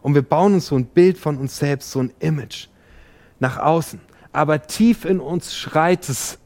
Und 0.00 0.14
wir 0.14 0.22
bauen 0.22 0.54
uns 0.54 0.66
so 0.66 0.76
ein 0.76 0.84
Bild 0.84 1.18
von 1.18 1.36
uns 1.38 1.58
selbst, 1.58 1.90
so 1.90 2.00
ein 2.00 2.12
Image 2.20 2.68
nach 3.40 3.58
außen. 3.58 4.00
Aber 4.32 4.62
tief 4.62 5.04
in 5.04 5.20
uns 5.20 5.56
schreit 5.56 6.08
es, 6.08 6.38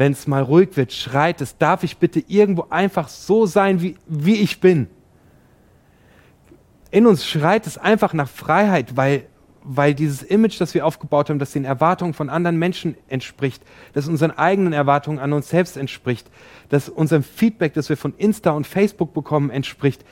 wenn 0.00 0.12
es 0.12 0.26
mal 0.26 0.42
ruhig 0.42 0.70
wird, 0.76 0.92
schreit 0.92 1.42
es, 1.42 1.58
darf 1.58 1.84
ich 1.84 1.98
bitte 1.98 2.24
irgendwo 2.26 2.66
einfach 2.70 3.08
so 3.08 3.44
sein, 3.44 3.82
wie, 3.82 3.96
wie 4.06 4.36
ich 4.36 4.58
bin. 4.58 4.88
In 6.90 7.06
uns 7.06 7.26
schreit 7.26 7.66
es 7.66 7.76
einfach 7.76 8.14
nach 8.14 8.28
Freiheit, 8.28 8.96
weil 8.96 9.26
weil 9.62 9.94
dieses 9.94 10.22
Image, 10.22 10.58
das 10.58 10.72
wir 10.72 10.86
aufgebaut 10.86 11.28
haben, 11.28 11.38
das 11.38 11.52
den 11.52 11.66
Erwartungen 11.66 12.14
von 12.14 12.30
anderen 12.30 12.56
Menschen 12.56 12.96
entspricht, 13.08 13.62
das 13.92 14.08
unseren 14.08 14.30
eigenen 14.30 14.72
Erwartungen 14.72 15.18
an 15.18 15.34
uns 15.34 15.50
selbst 15.50 15.76
entspricht, 15.76 16.30
das 16.70 16.88
unserem 16.88 17.22
Feedback, 17.22 17.74
das 17.74 17.90
wir 17.90 17.98
von 17.98 18.14
Insta 18.16 18.52
und 18.52 18.66
Facebook 18.66 19.12
bekommen, 19.12 19.50
entspricht, 19.50 20.02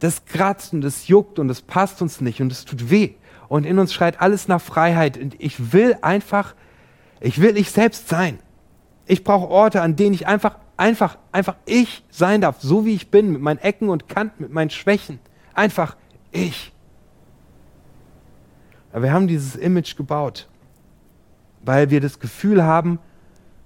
das 0.00 0.24
kratzt 0.24 0.72
und 0.72 0.80
das 0.80 1.06
juckt 1.06 1.38
und 1.38 1.46
das 1.46 1.62
passt 1.62 2.02
uns 2.02 2.20
nicht 2.20 2.40
und 2.40 2.50
es 2.50 2.64
tut 2.64 2.90
weh. 2.90 3.10
Und 3.46 3.64
in 3.64 3.78
uns 3.78 3.94
schreit 3.94 4.20
alles 4.20 4.48
nach 4.48 4.60
Freiheit. 4.60 5.16
Und 5.16 5.36
ich 5.38 5.72
will 5.72 5.96
einfach, 6.02 6.56
ich 7.20 7.40
will 7.40 7.56
ich 7.56 7.70
selbst 7.70 8.08
sein. 8.08 8.40
Ich 9.06 9.24
brauche 9.24 9.48
Orte, 9.48 9.82
an 9.82 9.96
denen 9.96 10.14
ich 10.14 10.26
einfach, 10.26 10.58
einfach, 10.76 11.16
einfach 11.32 11.56
ich 11.64 12.04
sein 12.10 12.40
darf, 12.40 12.60
so 12.60 12.84
wie 12.84 12.94
ich 12.94 13.10
bin, 13.10 13.32
mit 13.32 13.40
meinen 13.40 13.58
Ecken 13.58 13.88
und 13.88 14.08
Kanten, 14.08 14.42
mit 14.42 14.52
meinen 14.52 14.70
Schwächen. 14.70 15.20
Einfach 15.54 15.96
ich. 16.32 16.72
Aber 18.92 19.04
wir 19.04 19.12
haben 19.12 19.28
dieses 19.28 19.56
Image 19.56 19.96
gebaut, 19.96 20.48
weil 21.62 21.90
wir 21.90 22.00
das 22.00 22.18
Gefühl 22.18 22.64
haben, 22.64 22.98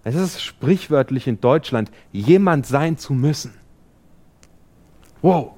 es 0.03 0.15
ist 0.15 0.43
sprichwörtlich 0.43 1.27
in 1.27 1.41
Deutschland, 1.41 1.91
jemand 2.13 2.67
sein 2.67 2.97
zu 2.97 3.13
müssen. 3.13 3.55
Wow. 5.23 5.53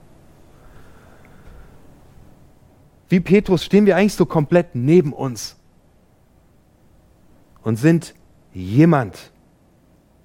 Wie 3.09 3.21
Petrus 3.21 3.65
stehen 3.65 3.87
wir 3.87 3.97
eigentlich 3.97 4.15
so 4.15 4.27
komplett 4.27 4.75
neben 4.75 5.13
uns 5.13 5.57
und 7.63 7.77
sind 7.77 8.15
jemand. 8.53 9.31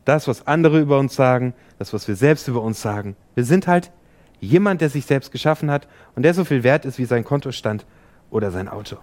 Das, 0.08 0.26
was 0.26 0.48
andere 0.48 0.80
über 0.80 1.00
uns 1.00 1.16
sagen, 1.16 1.54
das, 1.80 1.92
was 1.92 2.08
wir 2.08 2.16
selbst 2.16 2.48
über 2.48 2.62
uns 2.62 2.82
sagen. 2.82 3.18
Wir 3.36 3.44
sind 3.44 3.68
halt 3.68 3.92
jemand, 4.40 4.80
der 4.80 4.90
sich 4.90 5.06
selbst 5.06 5.34
geschaffen 5.34 5.70
hat 5.70 5.86
und 6.16 6.24
der 6.24 6.34
so 6.34 6.46
viel 6.46 6.64
wert 6.64 6.86
ist 6.86 6.98
wie 6.98 7.04
sein 7.04 7.26
Kontostand 7.26 7.86
oder 8.30 8.50
sein 8.50 8.70
Auto. 8.70 8.96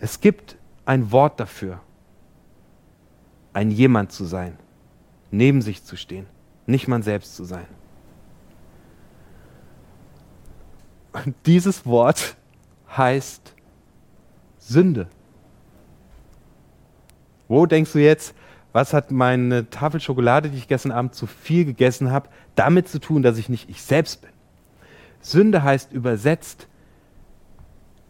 Es 0.00 0.20
gibt 0.20 0.56
ein 0.86 1.12
Wort 1.12 1.38
dafür, 1.38 1.80
ein 3.52 3.70
jemand 3.70 4.10
zu 4.10 4.24
sein, 4.24 4.58
neben 5.30 5.62
sich 5.62 5.84
zu 5.84 5.96
stehen, 5.96 6.26
nicht 6.66 6.88
man 6.88 7.04
selbst 7.04 7.36
zu 7.36 7.44
sein. 7.44 7.68
Und 11.12 11.36
dieses 11.46 11.86
Wort 11.86 12.36
heißt 12.96 13.54
Sünde. 14.58 15.06
Wo 17.48 17.66
denkst 17.66 17.92
du 17.92 17.98
jetzt, 17.98 18.34
was 18.72 18.92
hat 18.92 19.10
meine 19.10 19.70
Tafel 19.70 20.00
Schokolade, 20.00 20.50
die 20.50 20.58
ich 20.58 20.68
gestern 20.68 20.92
Abend 20.92 21.14
zu 21.14 21.26
viel 21.26 21.64
gegessen 21.64 22.10
habe, 22.10 22.28
damit 22.54 22.88
zu 22.88 22.98
tun, 22.98 23.22
dass 23.22 23.38
ich 23.38 23.48
nicht 23.48 23.70
ich 23.70 23.82
selbst 23.82 24.22
bin? 24.22 24.30
Sünde 25.20 25.62
heißt 25.62 25.92
übersetzt 25.92 26.68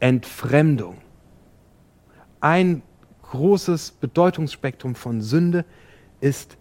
Entfremdung 0.01 0.99
ein 2.41 2.83
großes 3.23 3.91
Bedeutungsspektrum 3.91 4.95
von 4.95 5.21
Sünde 5.21 5.65
ist 6.21 6.57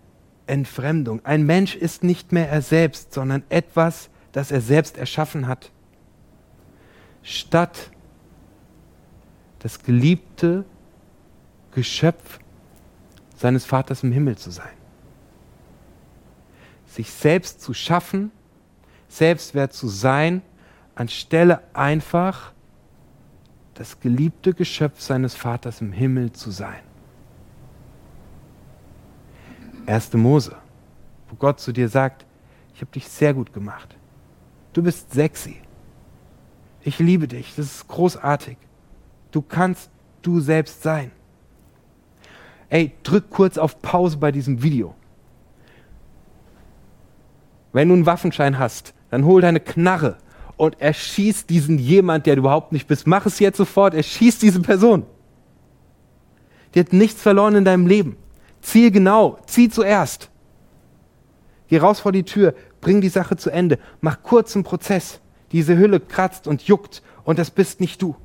Entfremdung. 0.48 1.24
Ein 1.24 1.46
Mensch 1.46 1.75
ist 1.75 2.03
nicht 2.03 2.32
mehr 2.32 2.50
er 2.50 2.62
selbst, 2.63 3.13
sondern 3.13 3.44
etwas, 3.50 4.10
das 4.32 4.51
er 4.51 4.62
selbst 4.62 4.98
erschaffen 4.98 5.48
hat. 5.48 5.72
Statt 7.22 7.91
das 9.60 9.84
geliebte 9.84 10.65
Geschöpf 11.72 12.39
seines 13.45 13.63
Vaters 13.63 14.01
im 14.01 14.11
Himmel 14.11 14.39
zu 14.39 14.49
sein. 14.49 14.73
Sich 16.87 17.11
selbst 17.11 17.61
zu 17.61 17.75
schaffen, 17.75 18.31
selbstwert 19.07 19.71
zu 19.71 19.87
sein, 19.87 20.41
anstelle 20.95 21.61
einfach 21.75 22.53
das 23.75 23.99
geliebte 23.99 24.55
Geschöpf 24.55 24.99
seines 24.99 25.35
Vaters 25.35 25.79
im 25.79 25.91
Himmel 25.91 26.31
zu 26.31 26.49
sein. 26.49 26.81
1. 29.85 30.13
Mose, 30.13 30.55
wo 31.29 31.35
Gott 31.35 31.59
zu 31.59 31.71
dir 31.71 31.87
sagt, 31.87 32.25
ich 32.73 32.81
habe 32.81 32.91
dich 32.93 33.07
sehr 33.07 33.35
gut 33.35 33.53
gemacht. 33.53 33.95
Du 34.73 34.81
bist 34.81 35.13
sexy. 35.13 35.61
Ich 36.81 36.97
liebe 36.97 37.27
dich. 37.27 37.53
Das 37.55 37.67
ist 37.67 37.87
großartig. 37.87 38.57
Du 39.29 39.43
kannst 39.43 39.91
du 40.23 40.39
selbst 40.39 40.81
sein. 40.81 41.11
Ey, 42.69 42.93
drück 43.03 43.29
kurz 43.29 43.57
auf 43.57 43.81
Pause 43.81 44.17
bei 44.17 44.31
diesem 44.31 44.63
Video. 44.63 44.95
Wenn 47.74 47.89
du 47.89 47.95
einen 47.95 48.05
Waffenschein 48.05 48.57
hast, 48.57 48.93
dann 49.12 49.25
hol 49.25 49.41
deine 49.41 49.60
Knarre 49.60 50.17
und 50.57 50.79
erschießt 50.81 51.50
diesen 51.50 51.77
jemand, 51.77 52.25
der 52.25 52.36
du 52.36 52.41
überhaupt 52.41 52.72
nicht 52.72 52.88
bist. 52.88 53.07
Mach 53.07 53.25
es 53.25 53.39
jetzt 53.39 53.57
sofort, 53.57 53.93
erschießt 53.93 54.41
diese 54.41 54.62
Person. 54.62 55.05
Die 56.74 56.79
hat 56.79 56.93
nichts 56.93 57.22
verloren 57.22 57.55
in 57.55 57.65
deinem 57.65 57.88
Leben. 57.88 58.17
Ziel 58.62 58.91
genau, 58.91 59.38
zieh 59.45 59.69
zuerst. 59.69 60.29
Geh 61.67 61.77
raus 61.77 62.00
vor 62.00 62.12
die 62.12 62.24
Tür, 62.24 62.53
bring 62.81 63.01
die 63.01 63.10
Sache 63.10 63.38
zu 63.38 63.50
Ende, 63.50 63.79
mach 64.01 64.24
kurzen 64.24 64.63
Prozess. 64.63 65.19
Diese 65.51 65.77
Hülle 65.77 66.00
kratzt 66.00 66.48
und 66.48 66.63
juckt 66.63 67.01
und 67.24 67.39
das 67.39 67.51
bist 67.51 67.79
nicht 67.79 68.01
du. 68.01 68.15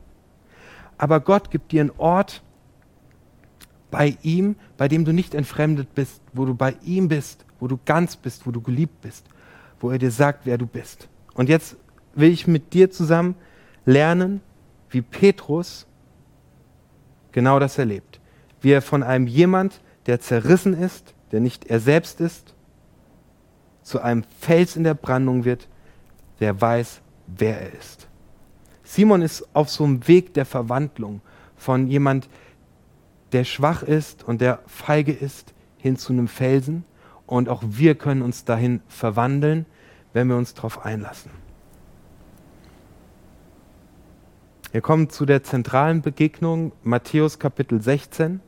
Aber 0.98 1.20
Gott 1.20 1.50
gibt 1.50 1.72
dir 1.72 1.80
einen 1.80 1.92
Ort 1.96 2.42
bei 3.90 4.16
ihm, 4.22 4.56
bei 4.76 4.88
dem 4.88 5.04
du 5.04 5.12
nicht 5.12 5.34
entfremdet 5.34 5.94
bist, 5.94 6.20
wo 6.32 6.44
du 6.44 6.54
bei 6.54 6.76
ihm 6.82 7.08
bist, 7.08 7.44
wo 7.58 7.68
du 7.68 7.78
ganz 7.84 8.16
bist, 8.16 8.46
wo 8.46 8.50
du 8.50 8.60
geliebt 8.60 9.00
bist, 9.00 9.26
wo 9.80 9.90
er 9.90 9.98
dir 9.98 10.10
sagt, 10.10 10.46
wer 10.46 10.58
du 10.58 10.66
bist. 10.66 11.08
Und 11.34 11.48
jetzt 11.48 11.76
will 12.14 12.30
ich 12.30 12.46
mit 12.46 12.72
dir 12.72 12.90
zusammen 12.90 13.34
lernen, 13.84 14.40
wie 14.90 15.02
Petrus 15.02 15.86
genau 17.32 17.58
das 17.58 17.78
erlebt. 17.78 18.20
Wie 18.60 18.72
er 18.72 18.82
von 18.82 19.02
einem 19.02 19.26
jemand, 19.26 19.80
der 20.06 20.20
zerrissen 20.20 20.74
ist, 20.74 21.14
der 21.32 21.40
nicht 21.40 21.66
er 21.66 21.80
selbst 21.80 22.20
ist, 22.20 22.54
zu 23.82 24.00
einem 24.00 24.24
Fels 24.40 24.76
in 24.76 24.84
der 24.84 24.94
Brandung 24.94 25.44
wird, 25.44 25.68
der 26.40 26.60
weiß, 26.60 27.00
wer 27.26 27.60
er 27.60 27.72
ist. 27.74 28.08
Simon 28.82 29.22
ist 29.22 29.48
auf 29.54 29.70
so 29.70 29.84
einem 29.84 30.06
Weg 30.08 30.34
der 30.34 30.44
Verwandlung 30.44 31.20
von 31.56 31.86
jemand, 31.86 32.24
der 32.24 32.30
schwach 33.44 33.82
ist 33.82 34.24
und 34.24 34.40
der 34.40 34.60
feige 34.66 35.12
ist, 35.12 35.54
hin 35.78 35.96
zu 35.96 36.12
einem 36.12 36.28
Felsen. 36.28 36.84
Und 37.26 37.48
auch 37.48 37.62
wir 37.64 37.94
können 37.94 38.22
uns 38.22 38.44
dahin 38.44 38.80
verwandeln, 38.88 39.66
wenn 40.12 40.28
wir 40.28 40.36
uns 40.36 40.54
darauf 40.54 40.84
einlassen. 40.84 41.30
Wir 44.72 44.80
kommen 44.80 45.10
zu 45.10 45.26
der 45.26 45.42
zentralen 45.42 46.00
Begegnung, 46.00 46.72
Matthäus 46.82 47.38
Kapitel 47.38 47.80
16, 47.82 48.40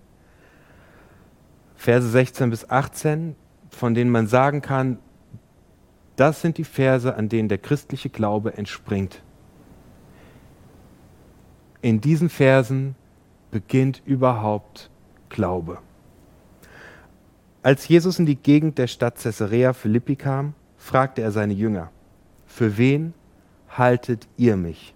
Verse 1.75 2.09
16 2.09 2.51
bis 2.51 2.71
18, 2.71 3.35
von 3.71 3.95
denen 3.95 4.11
man 4.11 4.29
sagen 4.29 4.63
kann, 4.63 4.99
das 6.15 6.41
sind 6.41 6.59
die 6.59 6.65
Verse, 6.65 7.15
an 7.17 7.29
denen 7.29 7.49
der 7.49 7.59
christliche 7.59 8.09
Glaube 8.09 8.57
entspringt. 8.57 9.23
In 11.81 12.01
diesen 12.01 12.29
Versen 12.29 12.95
beginnt 13.53 14.03
überhaupt 14.05 14.91
Glaube. 15.29 15.79
Als 17.63 17.87
Jesus 17.87 18.19
in 18.19 18.27
die 18.27 18.35
Gegend 18.35 18.79
der 18.79 18.89
Stadt 18.89 19.21
Caesarea 19.21 19.73
Philippi 19.73 20.17
kam, 20.17 20.55
fragte 20.77 21.23
er 21.23 21.31
seine 21.31 21.53
Jünger, 21.53 21.93
für 22.47 22.77
wen 22.77 23.15
haltet 23.69 24.27
ihr 24.37 24.57
mich? 24.57 24.95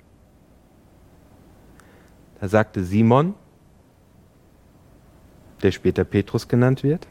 Da 2.40 2.48
sagte 2.48 2.82
Simon, 2.82 3.34
der 5.62 5.70
später 5.70 6.04
Petrus 6.04 6.48
genannt 6.48 6.82
wird, 6.82 7.06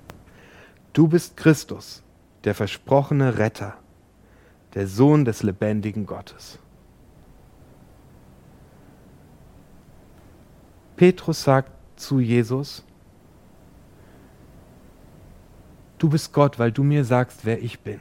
du 0.93 1.07
bist 1.07 1.37
Christus, 1.37 2.03
der 2.43 2.53
versprochene 2.53 3.37
Retter, 3.37 3.75
der 4.73 4.87
Sohn 4.87 5.25
des 5.25 5.41
lebendigen 5.41 6.05
Gottes. 6.05 6.59
Petrus 10.95 11.43
sagt 11.43 11.71
zu 11.95 12.19
Jesus, 12.19 12.83
du 15.97 16.09
bist 16.09 16.31
Gott, 16.33 16.59
weil 16.59 16.71
du 16.71 16.83
mir 16.83 17.03
sagst, 17.03 17.45
wer 17.45 17.61
ich 17.61 17.79
bin. 17.79 17.99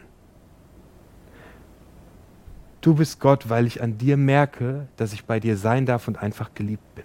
Du 2.81 2.95
bist 2.95 3.19
Gott, 3.19 3.49
weil 3.49 3.67
ich 3.67 3.83
an 3.83 3.97
dir 3.97 4.17
merke, 4.17 4.89
dass 4.97 5.13
ich 5.13 5.25
bei 5.25 5.41
dir 5.41 5.57
sein 5.57 5.87
darf 5.87 6.07
und 6.07 6.19
einfach 6.19 6.53
geliebt 6.55 6.95
bin. 6.95 7.05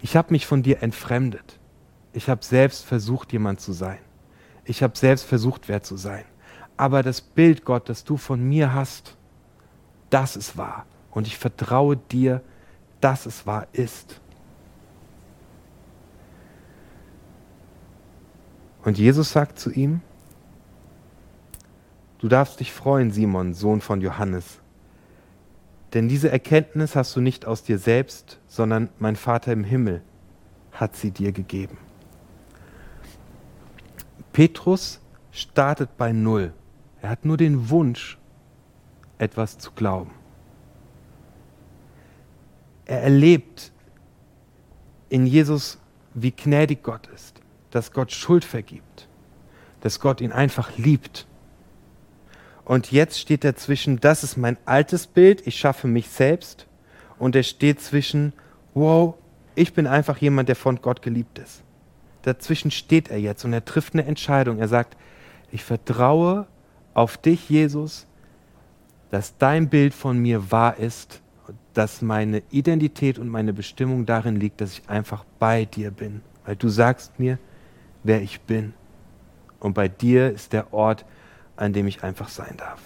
Ich 0.00 0.16
habe 0.16 0.32
mich 0.32 0.46
von 0.46 0.62
dir 0.62 0.82
entfremdet. 0.82 1.58
Ich 2.12 2.28
habe 2.28 2.44
selbst 2.44 2.84
versucht, 2.84 3.32
jemand 3.32 3.60
zu 3.60 3.72
sein. 3.72 3.98
ich 4.64 4.82
habe 4.82 4.96
selbst 4.96 5.24
versucht, 5.24 5.68
wer 5.68 5.82
zu 5.82 5.96
sein. 5.96 6.24
Aber 6.76 7.02
das 7.02 7.20
Bild, 7.20 7.64
Gott, 7.64 7.88
das 7.88 8.04
du 8.04 8.16
von 8.16 8.40
mir 8.42 8.72
hast, 8.72 9.16
das 10.10 10.36
ist 10.36 10.56
wahr. 10.56 10.86
Und 11.10 11.26
ich 11.26 11.36
vertraue 11.36 11.96
dir, 11.96 12.40
dass 13.00 13.26
es 13.26 13.46
wahr 13.46 13.66
ist. 13.72 14.21
Und 18.84 18.98
Jesus 18.98 19.32
sagt 19.32 19.58
zu 19.58 19.70
ihm, 19.70 20.00
du 22.18 22.28
darfst 22.28 22.60
dich 22.60 22.72
freuen, 22.72 23.10
Simon, 23.10 23.54
Sohn 23.54 23.80
von 23.80 24.00
Johannes. 24.00 24.58
Denn 25.94 26.08
diese 26.08 26.30
Erkenntnis 26.30 26.96
hast 26.96 27.14
du 27.14 27.20
nicht 27.20 27.46
aus 27.46 27.62
dir 27.62 27.78
selbst, 27.78 28.38
sondern 28.48 28.88
mein 28.98 29.16
Vater 29.16 29.52
im 29.52 29.64
Himmel 29.64 30.02
hat 30.72 30.96
sie 30.96 31.10
dir 31.10 31.32
gegeben. 31.32 31.76
Petrus 34.32 35.00
startet 35.30 35.96
bei 35.96 36.12
Null. 36.12 36.52
Er 37.02 37.10
hat 37.10 37.24
nur 37.24 37.36
den 37.36 37.68
Wunsch, 37.70 38.18
etwas 39.18 39.58
zu 39.58 39.70
glauben. 39.72 40.10
Er 42.86 43.02
erlebt 43.02 43.70
in 45.08 45.26
Jesus, 45.26 45.78
wie 46.14 46.32
gnädig 46.32 46.82
Gott 46.82 47.06
ist, 47.08 47.31
dass 47.72 47.90
Gott 47.92 48.12
Schuld 48.12 48.44
vergibt, 48.44 49.08
dass 49.80 49.98
Gott 49.98 50.20
ihn 50.20 50.30
einfach 50.30 50.78
liebt. 50.78 51.26
Und 52.64 52.92
jetzt 52.92 53.18
steht 53.18 53.44
er 53.44 53.56
zwischen, 53.56 53.98
das 53.98 54.22
ist 54.22 54.36
mein 54.36 54.56
altes 54.64 55.08
Bild, 55.08 55.44
ich 55.46 55.56
schaffe 55.56 55.88
mich 55.88 56.08
selbst, 56.08 56.68
und 57.18 57.34
er 57.34 57.42
steht 57.42 57.80
zwischen, 57.80 58.32
wow, 58.74 59.14
ich 59.54 59.74
bin 59.74 59.86
einfach 59.86 60.18
jemand, 60.18 60.48
der 60.48 60.56
von 60.56 60.80
Gott 60.80 61.02
geliebt 61.02 61.38
ist. 61.38 61.62
Dazwischen 62.22 62.70
steht 62.70 63.10
er 63.10 63.18
jetzt 63.18 63.44
und 63.44 63.52
er 63.52 63.64
trifft 63.64 63.94
eine 63.94 64.04
Entscheidung. 64.04 64.58
Er 64.58 64.68
sagt, 64.68 64.96
ich 65.50 65.64
vertraue 65.64 66.46
auf 66.94 67.16
dich, 67.16 67.48
Jesus, 67.50 68.06
dass 69.10 69.36
dein 69.38 69.68
Bild 69.68 69.92
von 69.92 70.18
mir 70.18 70.50
wahr 70.50 70.78
ist, 70.78 71.20
dass 71.74 72.02
meine 72.02 72.42
Identität 72.50 73.18
und 73.18 73.28
meine 73.28 73.52
Bestimmung 73.52 74.06
darin 74.06 74.36
liegt, 74.36 74.60
dass 74.60 74.72
ich 74.72 74.88
einfach 74.88 75.24
bei 75.38 75.64
dir 75.64 75.90
bin, 75.90 76.22
weil 76.44 76.56
du 76.56 76.68
sagst 76.68 77.18
mir, 77.18 77.38
wer 78.02 78.22
ich 78.22 78.40
bin. 78.42 78.74
Und 79.60 79.74
bei 79.74 79.88
dir 79.88 80.30
ist 80.30 80.52
der 80.52 80.72
Ort, 80.72 81.04
an 81.56 81.72
dem 81.72 81.86
ich 81.86 82.02
einfach 82.02 82.28
sein 82.28 82.56
darf. 82.56 82.80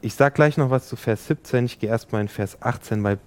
Ich 0.00 0.14
sage 0.14 0.34
gleich 0.34 0.56
noch 0.56 0.70
was 0.70 0.88
zu 0.88 0.96
Vers 0.96 1.26
17, 1.26 1.66
ich 1.66 1.78
gehe 1.78 1.90
erstmal 1.90 2.20
in 2.20 2.28
Vers 2.28 2.62
18, 2.62 3.02
weil 3.02 3.18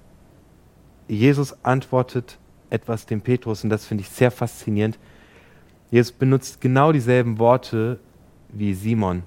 Jesus 1.07 1.63
antwortet 1.63 2.37
etwas 2.69 3.05
dem 3.05 3.21
Petrus 3.21 3.63
und 3.63 3.69
das 3.69 3.85
finde 3.85 4.03
ich 4.03 4.09
sehr 4.09 4.31
faszinierend. 4.31 4.99
Jesus 5.91 6.11
benutzt 6.11 6.61
genau 6.61 6.91
dieselben 6.91 7.39
Worte 7.39 7.99
wie 8.49 8.73
Simon. 8.73 9.23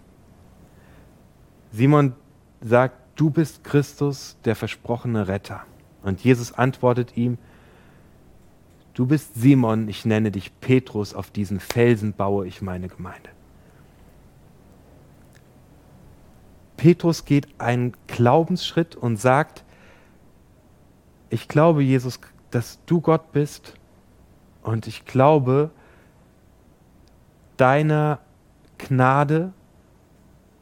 Simon 1.72 2.14
sagt, 2.60 2.94
du 3.16 3.30
bist 3.30 3.64
Christus, 3.64 4.36
der 4.44 4.54
versprochene 4.54 5.26
Retter. 5.28 5.64
Und 6.02 6.22
Jesus 6.22 6.52
antwortet 6.52 7.16
ihm, 7.16 7.38
du 8.94 9.06
bist 9.06 9.34
Simon, 9.34 9.88
ich 9.88 10.04
nenne 10.04 10.30
dich 10.30 10.52
Petrus, 10.60 11.14
auf 11.14 11.30
diesen 11.30 11.60
Felsen 11.60 12.12
baue 12.12 12.46
ich 12.46 12.62
meine 12.62 12.88
Gemeinde. 12.88 13.30
Petrus 16.76 17.24
geht 17.24 17.48
einen 17.58 17.92
Glaubensschritt 18.08 18.96
und 18.96 19.16
sagt, 19.16 19.64
ich 21.30 21.48
glaube, 21.48 21.82
Jesus, 21.82 22.20
dass 22.50 22.80
du 22.86 23.00
Gott 23.00 23.32
bist 23.32 23.74
und 24.62 24.86
ich 24.86 25.04
glaube 25.04 25.70
deiner 27.56 28.18
Gnade 28.78 29.52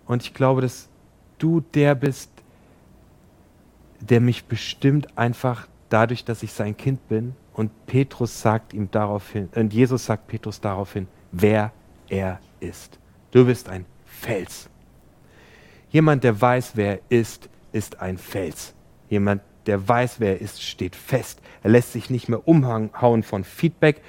und 0.06 0.22
ich 0.22 0.34
glaube, 0.34 0.60
dass 0.60 0.88
du 1.38 1.60
der 1.60 1.94
bist, 1.94 2.30
der 4.00 4.20
mich 4.20 4.44
bestimmt 4.44 5.16
einfach 5.16 5.66
dadurch, 5.88 6.24
dass 6.24 6.42
ich 6.42 6.52
sein 6.52 6.76
Kind 6.76 7.08
bin. 7.08 7.34
Und 7.52 7.86
Petrus 7.86 8.40
sagt 8.40 8.72
ihm 8.72 8.90
daraufhin, 8.90 9.48
und 9.54 9.72
Jesus 9.72 10.06
sagt 10.06 10.28
Petrus 10.28 10.60
daraufhin, 10.60 11.08
wer 11.32 11.72
er 12.08 12.40
ist. 12.60 12.98
Du 13.32 13.44
bist 13.46 13.68
ein 13.68 13.84
Fels. 14.04 14.68
Jemand, 15.90 16.24
der 16.24 16.40
weiß, 16.40 16.72
wer 16.74 16.92
er 16.92 17.00
ist, 17.08 17.48
ist 17.72 18.00
ein 18.00 18.18
Fels. 18.18 18.74
Jemand, 19.08 19.42
der 19.66 19.86
weiß, 19.86 20.20
wer 20.20 20.32
er 20.34 20.40
ist, 20.40 20.62
steht 20.62 20.96
fest. 20.96 21.40
Er 21.62 21.70
lässt 21.70 21.92
sich 21.92 22.10
nicht 22.10 22.28
mehr 22.28 22.46
umhauen 22.46 23.22
von 23.22 23.44
Feedback. 23.44 24.00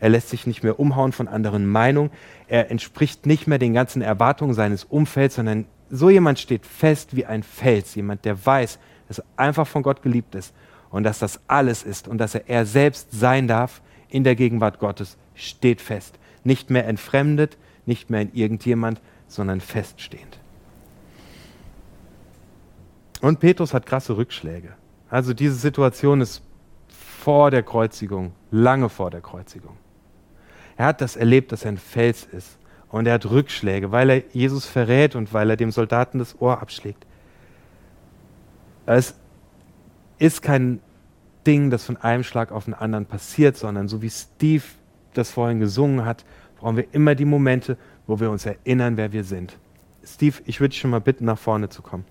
Er 0.00 0.10
lässt 0.10 0.30
sich 0.30 0.46
nicht 0.46 0.62
mehr 0.62 0.78
umhauen 0.78 1.12
von 1.12 1.28
anderen 1.28 1.66
Meinungen. 1.66 2.10
Er 2.46 2.70
entspricht 2.70 3.26
nicht 3.26 3.46
mehr 3.46 3.58
den 3.58 3.74
ganzen 3.74 4.02
Erwartungen 4.02 4.54
seines 4.54 4.84
Umfelds, 4.84 5.36
sondern 5.36 5.66
so 5.90 6.10
jemand 6.10 6.38
steht 6.38 6.66
fest 6.66 7.16
wie 7.16 7.26
ein 7.26 7.42
Fels. 7.42 7.94
Jemand, 7.94 8.24
der 8.24 8.44
weiß, 8.44 8.78
dass 9.08 9.18
er 9.18 9.24
einfach 9.36 9.66
von 9.66 9.82
Gott 9.82 10.02
geliebt 10.02 10.34
ist 10.34 10.54
und 10.94 11.02
dass 11.02 11.18
das 11.18 11.40
alles 11.48 11.82
ist 11.82 12.06
und 12.06 12.18
dass 12.18 12.36
er 12.36 12.48
er 12.48 12.64
selbst 12.64 13.08
sein 13.10 13.48
darf 13.48 13.82
in 14.08 14.22
der 14.22 14.36
Gegenwart 14.36 14.78
Gottes, 14.78 15.16
steht 15.34 15.80
fest. 15.80 16.20
Nicht 16.44 16.70
mehr 16.70 16.86
entfremdet, 16.86 17.58
nicht 17.84 18.10
mehr 18.10 18.20
in 18.20 18.32
irgendjemand, 18.32 19.00
sondern 19.26 19.60
feststehend. 19.60 20.38
Und 23.20 23.40
Petrus 23.40 23.74
hat 23.74 23.86
krasse 23.86 24.16
Rückschläge. 24.16 24.74
Also 25.10 25.34
diese 25.34 25.56
Situation 25.56 26.20
ist 26.20 26.42
vor 26.88 27.50
der 27.50 27.64
Kreuzigung, 27.64 28.30
lange 28.52 28.88
vor 28.88 29.10
der 29.10 29.20
Kreuzigung. 29.20 29.76
Er 30.76 30.86
hat 30.86 31.00
das 31.00 31.16
erlebt, 31.16 31.50
dass 31.50 31.64
er 31.64 31.72
ein 31.72 31.78
Fels 31.78 32.22
ist. 32.22 32.56
Und 32.88 33.08
er 33.08 33.14
hat 33.14 33.28
Rückschläge, 33.28 33.90
weil 33.90 34.10
er 34.10 34.22
Jesus 34.32 34.64
verrät 34.64 35.16
und 35.16 35.32
weil 35.32 35.50
er 35.50 35.56
dem 35.56 35.72
Soldaten 35.72 36.20
das 36.20 36.40
Ohr 36.40 36.62
abschlägt. 36.62 37.04
Es 38.86 39.16
ist 40.18 40.42
kein 40.42 40.80
Ding, 41.46 41.70
das 41.70 41.84
von 41.84 41.96
einem 41.96 42.24
Schlag 42.24 42.52
auf 42.52 42.64
den 42.64 42.74
anderen 42.74 43.06
passiert, 43.06 43.56
sondern 43.56 43.88
so 43.88 44.02
wie 44.02 44.10
Steve 44.10 44.64
das 45.12 45.30
vorhin 45.30 45.60
gesungen 45.60 46.04
hat, 46.04 46.24
brauchen 46.58 46.76
wir 46.76 46.86
immer 46.92 47.14
die 47.14 47.24
Momente, 47.24 47.76
wo 48.06 48.20
wir 48.20 48.30
uns 48.30 48.46
erinnern, 48.46 48.96
wer 48.96 49.12
wir 49.12 49.24
sind. 49.24 49.56
Steve, 50.04 50.36
ich 50.46 50.60
würde 50.60 50.70
dich 50.70 50.80
schon 50.80 50.90
mal 50.90 51.00
bitten, 51.00 51.24
nach 51.24 51.38
vorne 51.38 51.68
zu 51.68 51.82
kommen. 51.82 52.04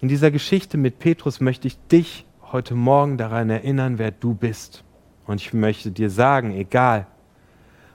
In 0.00 0.08
dieser 0.08 0.30
Geschichte 0.30 0.76
mit 0.76 0.98
Petrus 0.98 1.40
möchte 1.40 1.66
ich 1.66 1.78
dich 1.88 2.26
heute 2.52 2.74
Morgen 2.74 3.16
daran 3.16 3.50
erinnern, 3.50 3.98
wer 3.98 4.10
du 4.10 4.34
bist. 4.34 4.84
Und 5.26 5.40
ich 5.40 5.52
möchte 5.52 5.90
dir 5.90 6.10
sagen, 6.10 6.52
egal 6.52 7.06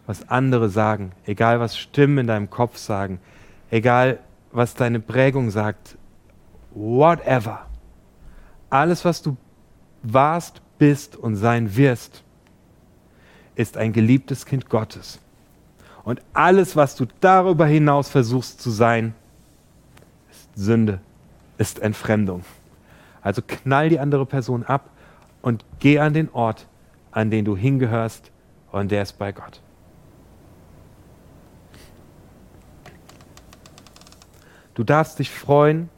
was 0.06 0.28
andere 0.28 0.70
sagen, 0.70 1.12
egal 1.26 1.60
was 1.60 1.78
Stimmen 1.78 2.18
in 2.18 2.28
deinem 2.28 2.50
Kopf 2.50 2.78
sagen, 2.78 3.20
egal 3.70 4.20
was 4.52 4.74
deine 4.74 5.00
Prägung 5.00 5.52
sagt, 5.52 5.98
whatever, 6.74 7.69
alles 8.70 9.06
was 9.06 9.22
du 9.22 9.38
warst, 10.04 10.62
bist 10.78 11.16
und 11.16 11.36
sein 11.36 11.76
wirst, 11.76 12.24
ist 13.56 13.78
ein 13.78 13.92
geliebtes 13.92 14.46
Kind 14.46 14.70
Gottes. 14.70 15.20
Und 16.04 16.22
alles, 16.34 16.76
was 16.76 16.96
du 16.96 17.06
darüber 17.20 17.66
hinaus 17.66 18.10
versuchst 18.10 18.62
zu 18.62 18.70
sein, 18.70 19.14
ist 20.32 20.50
Sünde 20.56 21.02
ist 21.60 21.80
Entfremdung. 21.80 22.44
Also 23.22 23.44
knall 23.46 23.90
die 23.90 24.00
andere 24.00 24.26
Person 24.26 24.64
ab 24.64 24.90
und 25.44 25.64
geh 25.80 26.00
an 26.00 26.14
den 26.14 26.32
Ort, 26.32 26.66
an 27.12 27.30
den 27.30 27.46
du 27.46 27.56
hingehörst, 27.56 28.32
und 28.72 28.92
der 28.92 29.02
ist 29.02 29.18
bei 29.18 29.32
Gott. 29.32 29.62
Du 34.76 34.84
darfst 34.84 35.20
dich 35.20 35.32
freuen, 35.32 35.90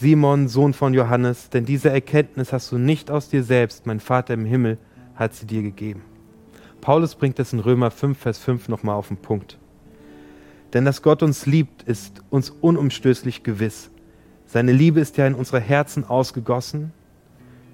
Simon, 0.00 0.48
Sohn 0.48 0.72
von 0.72 0.94
Johannes, 0.94 1.50
denn 1.50 1.66
diese 1.66 1.90
Erkenntnis 1.90 2.54
hast 2.54 2.72
du 2.72 2.78
nicht 2.78 3.10
aus 3.10 3.28
dir 3.28 3.42
selbst, 3.42 3.84
mein 3.84 4.00
Vater 4.00 4.32
im 4.32 4.46
Himmel 4.46 4.78
hat 5.14 5.34
sie 5.34 5.44
dir 5.44 5.60
gegeben. 5.60 6.00
Paulus 6.80 7.14
bringt 7.14 7.38
das 7.38 7.52
in 7.52 7.58
Römer 7.58 7.90
5, 7.90 8.16
Vers 8.18 8.38
5 8.38 8.70
nochmal 8.70 8.94
auf 8.94 9.08
den 9.08 9.18
Punkt. 9.18 9.58
Denn 10.72 10.86
dass 10.86 11.02
Gott 11.02 11.22
uns 11.22 11.44
liebt, 11.44 11.82
ist 11.82 12.22
uns 12.30 12.48
unumstößlich 12.48 13.42
gewiss. 13.42 13.90
Seine 14.46 14.72
Liebe 14.72 15.00
ist 15.00 15.18
ja 15.18 15.26
in 15.26 15.34
unsere 15.34 15.60
Herzen 15.60 16.08
ausgegossen 16.08 16.94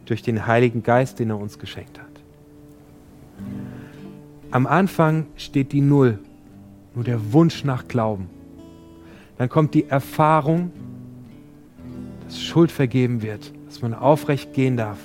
durch 0.06 0.22
den 0.22 0.48
Heiligen 0.48 0.82
Geist, 0.82 1.20
den 1.20 1.30
er 1.30 1.38
uns 1.38 1.60
geschenkt 1.60 2.00
hat. 2.00 2.06
Am 4.50 4.66
Anfang 4.66 5.26
steht 5.36 5.70
die 5.70 5.80
Null, 5.80 6.18
nur 6.92 7.04
der 7.04 7.32
Wunsch 7.32 7.62
nach 7.62 7.86
Glauben. 7.86 8.28
Dann 9.38 9.48
kommt 9.48 9.74
die 9.74 9.88
Erfahrung, 9.88 10.72
dass 12.26 12.42
Schuld 12.42 12.70
vergeben 12.70 13.22
wird, 13.22 13.52
dass 13.66 13.82
man 13.82 13.94
aufrecht 13.94 14.52
gehen 14.52 14.76
darf, 14.76 14.98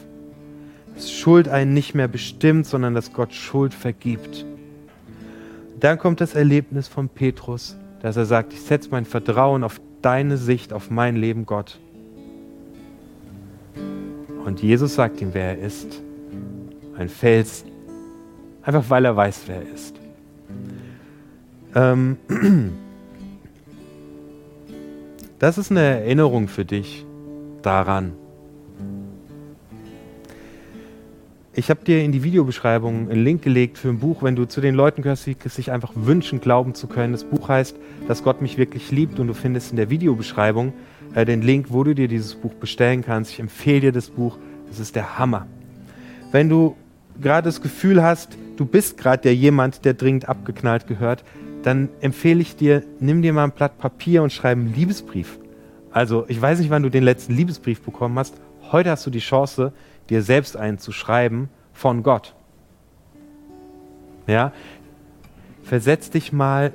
dass 0.95 1.11
Schuld 1.11 1.47
einen 1.47 1.73
nicht 1.73 1.95
mehr 1.95 2.07
bestimmt, 2.07 2.65
sondern 2.65 2.93
dass 2.93 3.13
Gott 3.13 3.33
Schuld 3.33 3.73
vergibt. 3.73 4.45
Dann 5.79 5.97
kommt 5.97 6.21
das 6.21 6.35
Erlebnis 6.35 6.87
von 6.87 7.09
Petrus, 7.09 7.77
dass 8.01 8.17
er 8.17 8.25
sagt, 8.25 8.53
ich 8.53 8.61
setze 8.61 8.89
mein 8.91 9.05
Vertrauen 9.05 9.63
auf 9.63 9.79
deine 10.01 10.37
Sicht 10.37 10.73
auf 10.73 10.89
mein 10.89 11.15
Leben, 11.15 11.45
Gott. 11.45 11.79
Und 14.45 14.61
Jesus 14.61 14.95
sagt 14.95 15.21
ihm, 15.21 15.33
wer 15.33 15.57
er 15.57 15.59
ist. 15.59 16.01
Ein 16.97 17.09
Fels, 17.09 17.63
Einfach 18.63 18.89
weil 18.89 19.05
er 19.05 19.15
weiß, 19.15 19.43
wer 19.47 19.55
er 19.57 19.73
ist. 19.73 19.95
Ähm, 21.73 22.17
das 25.39 25.57
ist 25.57 25.71
eine 25.71 25.81
Erinnerung 25.81 26.47
für 26.47 26.65
dich 26.65 27.05
daran. 27.61 28.13
Ich 31.53 31.69
habe 31.69 31.83
dir 31.83 32.01
in 32.01 32.13
die 32.13 32.23
Videobeschreibung 32.23 33.11
einen 33.11 33.25
Link 33.25 33.41
gelegt 33.41 33.77
für 33.77 33.89
ein 33.89 33.99
Buch, 33.99 34.23
wenn 34.23 34.37
du 34.37 34.45
zu 34.45 34.61
den 34.61 34.73
Leuten 34.73 35.01
gehörst, 35.01 35.27
die 35.27 35.35
sich 35.49 35.69
einfach 35.69 35.91
wünschen, 35.95 36.39
glauben 36.39 36.75
zu 36.75 36.87
können. 36.87 37.11
Das 37.11 37.25
Buch 37.25 37.49
heißt, 37.49 37.75
dass 38.07 38.23
Gott 38.23 38.41
mich 38.41 38.57
wirklich 38.57 38.89
liebt 38.91 39.19
und 39.19 39.27
du 39.27 39.33
findest 39.33 39.71
in 39.71 39.75
der 39.75 39.89
Videobeschreibung 39.89 40.71
äh, 41.13 41.25
den 41.25 41.41
Link, 41.41 41.67
wo 41.69 41.83
du 41.83 41.93
dir 41.93 42.07
dieses 42.07 42.35
Buch 42.35 42.53
bestellen 42.53 43.03
kannst. 43.03 43.31
Ich 43.31 43.39
empfehle 43.41 43.81
dir 43.81 43.91
das 43.91 44.09
Buch. 44.09 44.37
Es 44.69 44.79
ist 44.79 44.95
der 44.95 45.19
Hammer. 45.19 45.45
Wenn 46.31 46.47
du 46.47 46.77
gerade 47.19 47.45
das 47.45 47.61
Gefühl 47.61 48.01
hast, 48.01 48.37
du 48.55 48.65
bist 48.65 48.97
gerade 48.97 49.23
der 49.23 49.35
jemand, 49.35 49.83
der 49.83 49.93
dringend 49.93 50.29
abgeknallt 50.29 50.87
gehört, 50.87 51.25
dann 51.63 51.89
empfehle 51.99 52.39
ich 52.41 52.55
dir, 52.55 52.81
nimm 53.01 53.21
dir 53.21 53.33
mal 53.33 53.43
ein 53.43 53.51
Blatt 53.51 53.77
Papier 53.77 54.23
und 54.23 54.31
schreib 54.31 54.57
einen 54.57 54.73
Liebesbrief. 54.73 55.37
Also, 55.91 56.25
ich 56.27 56.41
weiß 56.41 56.59
nicht, 56.59 56.69
wann 56.69 56.83
du 56.83 56.89
den 56.89 57.03
letzten 57.03 57.33
Liebesbrief 57.33 57.81
bekommen 57.81 58.17
hast. 58.17 58.35
Heute 58.71 58.91
hast 58.91 59.05
du 59.05 59.09
die 59.09 59.19
Chance, 59.19 59.73
dir 60.09 60.21
selbst 60.21 60.55
einen 60.55 60.77
zu 60.77 60.91
schreiben 60.91 61.49
von 61.73 62.03
Gott. 62.03 62.33
Ja? 64.27 64.53
Versetz 65.63 66.09
dich 66.09 66.31
mal 66.31 66.71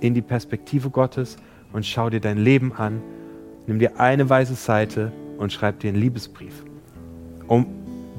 in 0.00 0.14
die 0.14 0.22
Perspektive 0.22 0.90
Gottes 0.90 1.36
und 1.72 1.84
schau 1.84 2.08
dir 2.08 2.20
dein 2.20 2.38
Leben 2.38 2.72
an. 2.72 3.02
Nimm 3.66 3.78
dir 3.78 4.00
eine 4.00 4.28
weiße 4.28 4.54
Seite 4.54 5.12
und 5.38 5.52
schreib 5.52 5.80
dir 5.80 5.88
einen 5.88 6.00
Liebesbrief, 6.00 6.64
um 7.46 7.66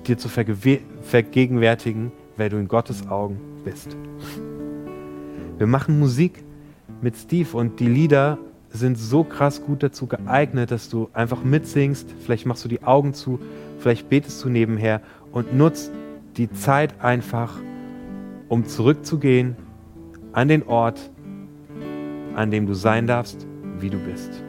dir 0.07 0.17
zu 0.17 0.29
vergegenwärtigen, 0.29 2.11
wer 2.37 2.49
du 2.49 2.57
in 2.57 2.67
Gottes 2.67 3.07
Augen 3.07 3.39
bist. 3.63 3.95
Wir 5.57 5.67
machen 5.67 5.99
Musik 5.99 6.43
mit 7.01 7.15
Steve 7.15 7.57
und 7.57 7.79
die 7.79 7.87
Lieder 7.87 8.37
sind 8.75 8.97
so 8.97 9.23
krass 9.23 9.63
gut 9.63 9.83
dazu 9.83 10.07
geeignet, 10.07 10.71
dass 10.71 10.89
du 10.89 11.09
einfach 11.13 11.43
mitsingst. 11.43 12.13
Vielleicht 12.19 12.45
machst 12.45 12.63
du 12.63 12.69
die 12.69 12.83
Augen 12.83 13.13
zu, 13.13 13.39
vielleicht 13.79 14.09
betest 14.09 14.43
du 14.43 14.49
nebenher 14.49 15.01
und 15.31 15.55
nutzt 15.55 15.91
die 16.37 16.51
Zeit 16.51 17.01
einfach, 17.01 17.57
um 18.49 18.65
zurückzugehen 18.65 19.55
an 20.33 20.47
den 20.47 20.63
Ort, 20.63 21.09
an 22.35 22.51
dem 22.51 22.67
du 22.67 22.73
sein 22.73 23.07
darfst, 23.07 23.47
wie 23.79 23.89
du 23.89 23.97
bist. 23.97 24.44